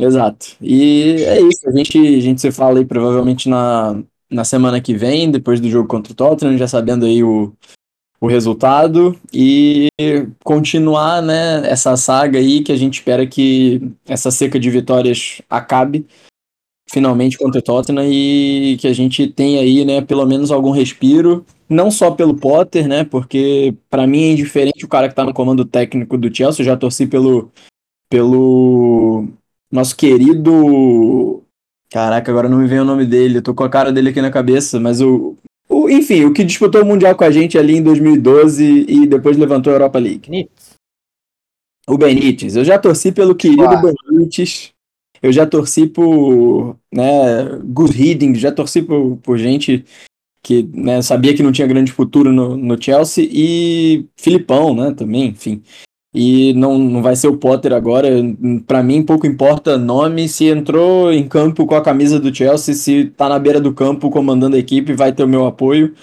[0.00, 0.56] Exato.
[0.62, 4.94] E é isso, a gente, a gente se fala aí provavelmente na, na semana que
[4.94, 7.52] vem, depois do jogo contra o Tottenham, já sabendo aí o,
[8.18, 9.88] o resultado, e
[10.42, 16.06] continuar, né, essa saga aí que a gente espera que essa seca de vitórias acabe
[16.90, 21.44] finalmente contra o Tottenham e que a gente tenha aí, né, pelo menos algum respiro,
[21.68, 25.34] não só pelo Potter, né, porque pra mim é indiferente o cara que tá no
[25.34, 27.52] comando técnico do Chelsea, eu já torci pelo
[28.10, 29.28] pelo
[29.70, 31.42] nosso querido.
[31.90, 34.20] Caraca, agora não me vem o nome dele, eu tô com a cara dele aqui
[34.20, 35.36] na cabeça, mas o.
[35.68, 39.36] o enfim, o que disputou o Mundial com a gente ali em 2012 e depois
[39.36, 40.30] levantou a Europa League.
[40.30, 40.70] Nits.
[41.88, 42.54] O Benítez.
[42.54, 43.94] Eu já torci pelo querido Claro.
[44.08, 44.72] Benítez.
[45.22, 49.84] Eu já torci por né, Gus Hiddink, já torci por, por gente
[50.42, 55.28] que né, sabia que não tinha grande futuro no, no Chelsea e Filipão, né, também,
[55.28, 55.62] enfim.
[56.12, 58.08] E não, não vai ser o Potter agora.
[58.66, 60.28] Pra mim, pouco importa nome.
[60.28, 64.10] Se entrou em campo com a camisa do Chelsea, se tá na beira do campo
[64.10, 65.94] comandando a equipe, vai ter o meu apoio.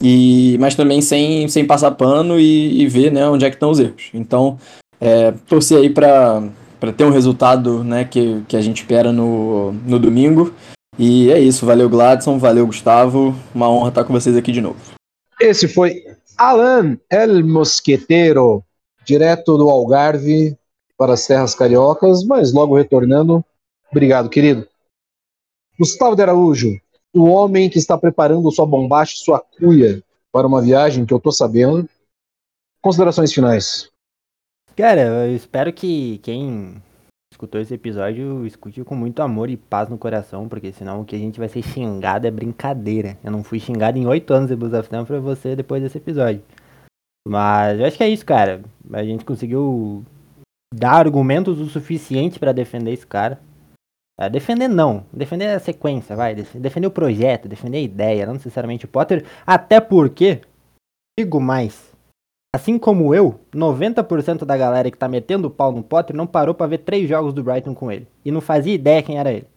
[0.00, 3.70] E, mas também sem, sem passar pano e, e ver né, onde é que estão
[3.70, 4.10] os erros.
[4.12, 4.58] Então,
[5.00, 6.42] é, torcer aí para
[6.96, 10.54] ter um resultado né, que, que a gente espera no, no domingo.
[10.98, 11.66] E é isso.
[11.66, 12.38] Valeu, Gladson.
[12.38, 13.34] Valeu, Gustavo.
[13.54, 14.76] Uma honra estar com vocês aqui de novo.
[15.40, 16.02] Esse foi
[16.38, 18.62] Alan El Mosqueteiro,
[19.04, 20.56] direto do Algarve
[20.96, 23.44] para as terras cariocas, mas logo retornando.
[23.90, 24.66] Obrigado, querido.
[25.78, 26.78] Gustavo de Araújo,
[27.12, 30.02] o homem que está preparando sua bombacha, sua cuia
[30.32, 31.88] para uma viagem que eu tô sabendo.
[32.80, 33.88] Considerações finais.
[34.76, 36.82] Cara, eu espero que quem
[37.32, 41.16] escutou esse episódio escute com muito amor e paz no coração, porque senão o que
[41.16, 43.16] a gente vai ser xingado é brincadeira.
[43.22, 45.98] Eu não fui xingado em oito anos de Blues of Time pra você depois desse
[45.98, 46.42] episódio.
[47.26, 48.62] Mas eu acho que é isso, cara.
[48.92, 50.04] A gente conseguiu
[50.74, 53.40] dar argumentos o suficiente pra defender esse cara.
[54.20, 58.34] É, defender não, defender a sequência, vai, def- defender o projeto, defender a ideia, não
[58.34, 60.40] necessariamente o Potter, até porque,
[61.18, 61.92] digo mais,
[62.54, 66.54] assim como eu, 90% da galera que tá metendo o pau no Potter não parou
[66.54, 69.48] pra ver três jogos do Brighton com ele, e não fazia ideia quem era ele.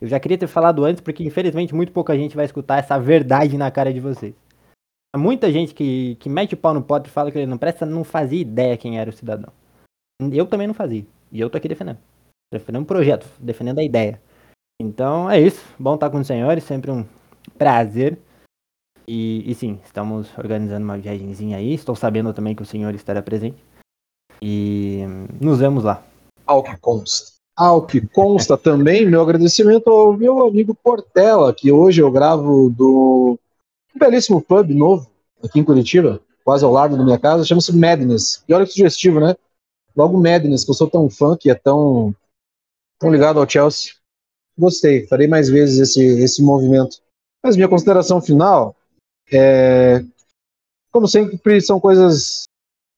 [0.00, 3.58] Eu já queria ter falado antes, porque infelizmente muito pouca gente vai escutar essa verdade
[3.58, 4.34] na cara de vocês.
[5.16, 7.86] Muita gente que, que mete o pau no Potter e fala que ele não presta,
[7.86, 9.52] não fazia ideia quem era o cidadão.
[10.32, 11.98] Eu também não fazia, e eu tô aqui defendendo
[12.52, 14.20] defendendo um projeto, defendendo a ideia.
[14.80, 15.64] Então é isso.
[15.78, 17.04] Bom estar com os senhores, sempre um
[17.56, 18.18] prazer.
[19.06, 21.74] E, e sim, estamos organizando uma viagemzinha aí.
[21.74, 23.62] Estou sabendo também que o senhor estará presente.
[24.40, 25.02] E
[25.40, 26.02] nos vemos lá.
[26.46, 27.32] Ao que consta.
[27.56, 33.38] Ao que consta também, meu agradecimento ao meu amigo Portela, que hoje eu gravo do
[33.94, 35.10] um belíssimo pub novo
[35.42, 38.42] aqui em Curitiba, quase ao lado da minha casa, chama-se Madness.
[38.48, 39.36] E olha que sugestivo, né?
[39.96, 42.14] Logo Madness, que eu sou tão fã, que é tão,
[42.98, 43.92] tão ligado ao Chelsea.
[44.56, 46.98] Gostei, farei mais vezes esse, esse movimento.
[47.42, 48.74] Mas minha consideração final
[49.32, 50.02] é,
[50.90, 52.44] como sempre, são coisas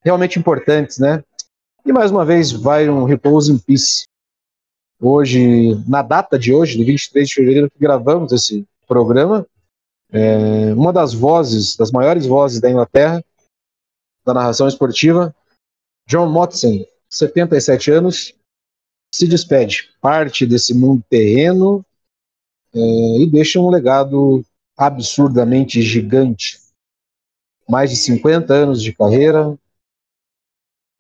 [0.03, 1.23] realmente importantes, né?
[1.85, 4.05] E mais uma vez, vai um repouso em peace.
[5.01, 9.47] Hoje, na data de hoje, de 23 de fevereiro, que gravamos esse programa,
[10.13, 13.25] é, uma das vozes, das maiores vozes da Inglaterra,
[14.25, 15.35] da narração esportiva,
[16.07, 18.35] John Motson, 77 anos,
[19.13, 21.85] se despede, parte desse mundo terreno
[22.75, 22.79] é,
[23.19, 24.45] e deixa um legado
[24.77, 26.61] absurdamente gigante.
[27.69, 29.57] Mais de 50 anos de carreira,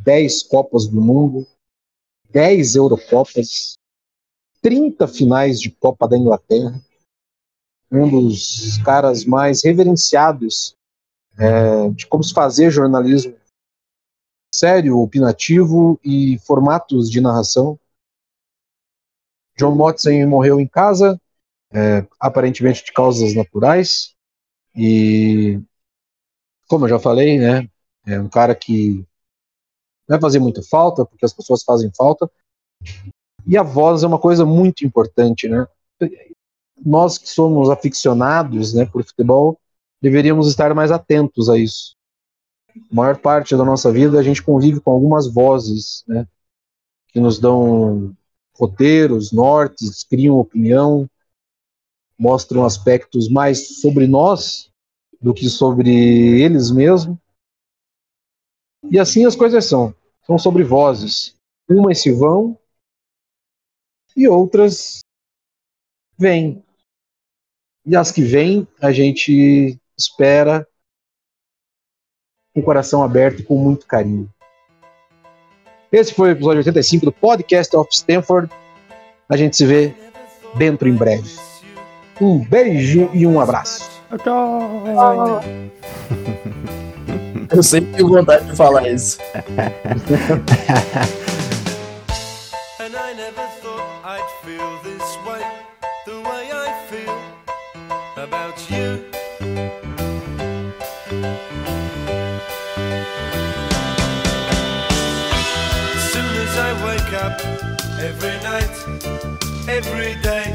[0.03, 1.47] 10 Copas do Mundo,
[2.31, 3.75] 10 Eurocopas,
[4.63, 6.81] 30 finais de Copa da Inglaterra,
[7.91, 10.77] um dos caras mais reverenciados
[11.39, 13.35] é, de como se fazer jornalismo
[14.55, 17.79] sério, opinativo e formatos de narração.
[19.57, 21.21] John Motson morreu em casa,
[21.73, 24.15] é, aparentemente de causas naturais,
[24.75, 25.61] e
[26.69, 27.69] como eu já falei, né,
[28.07, 29.05] é um cara que
[30.09, 32.31] vai fazer muita falta, porque as pessoas fazem falta,
[33.47, 35.67] e a voz é uma coisa muito importante, né?
[36.85, 39.59] Nós que somos aficionados, né, por futebol,
[40.01, 41.95] deveríamos estar mais atentos a isso.
[42.91, 46.27] A maior parte da nossa vida a gente convive com algumas vozes, né,
[47.09, 48.17] que nos dão
[48.55, 51.09] roteiros, nortes, criam opinião,
[52.19, 54.71] mostram aspectos mais sobre nós
[55.21, 55.91] do que sobre
[56.41, 57.17] eles mesmos.
[58.91, 59.95] E assim as coisas são.
[60.27, 61.35] São sobre vozes.
[61.69, 62.59] Umas se vão
[64.17, 65.01] e outras
[66.19, 66.63] vêm.
[67.85, 70.67] E as que vêm, a gente espera
[72.55, 74.29] com o coração aberto e com muito carinho.
[75.91, 78.53] Esse foi o episódio 85 do Podcast of Stanford.
[79.29, 79.95] A gente se vê
[80.57, 81.29] dentro em breve.
[82.21, 83.91] Um beijo e um abraço.
[84.23, 85.43] Tchau!
[87.51, 89.19] Eu sempre tenho vontade de falar isso.
[108.03, 108.71] every night,
[109.69, 110.47] every day,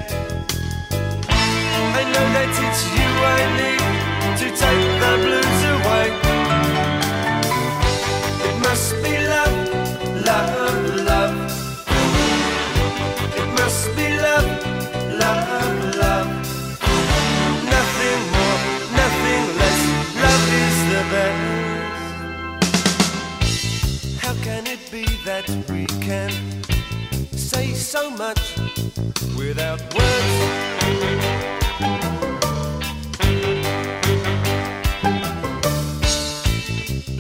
[1.30, 3.86] I know that it's you I need
[4.42, 6.08] to take the blues away.
[8.48, 9.58] It must be love,
[10.26, 11.36] love, love.
[13.40, 14.50] It must be love,
[15.22, 16.30] love, love.
[17.76, 18.60] Nothing more,
[19.02, 19.82] nothing less.
[20.24, 21.46] Love is the best.
[24.24, 26.32] How can it be that we can
[27.96, 28.58] so much
[29.38, 30.36] without words?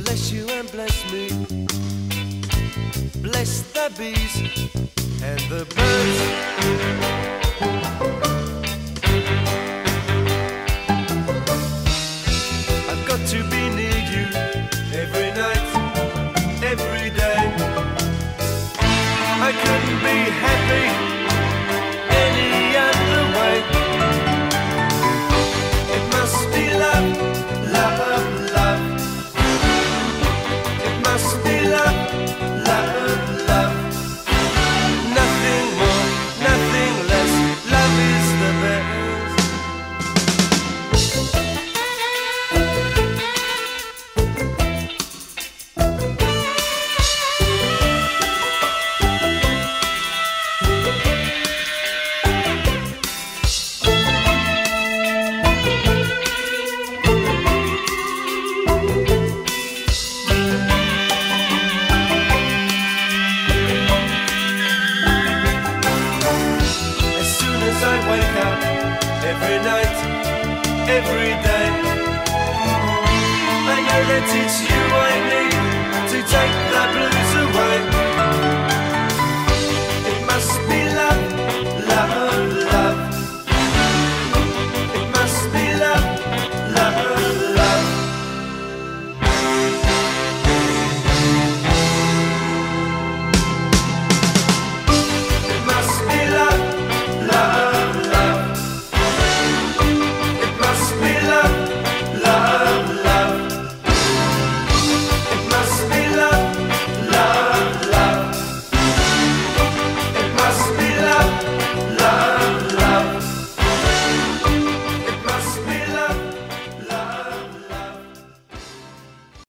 [0.03, 1.29] Bless you and bless me.
[3.21, 4.35] Bless the bees
[5.23, 7.14] and the birds.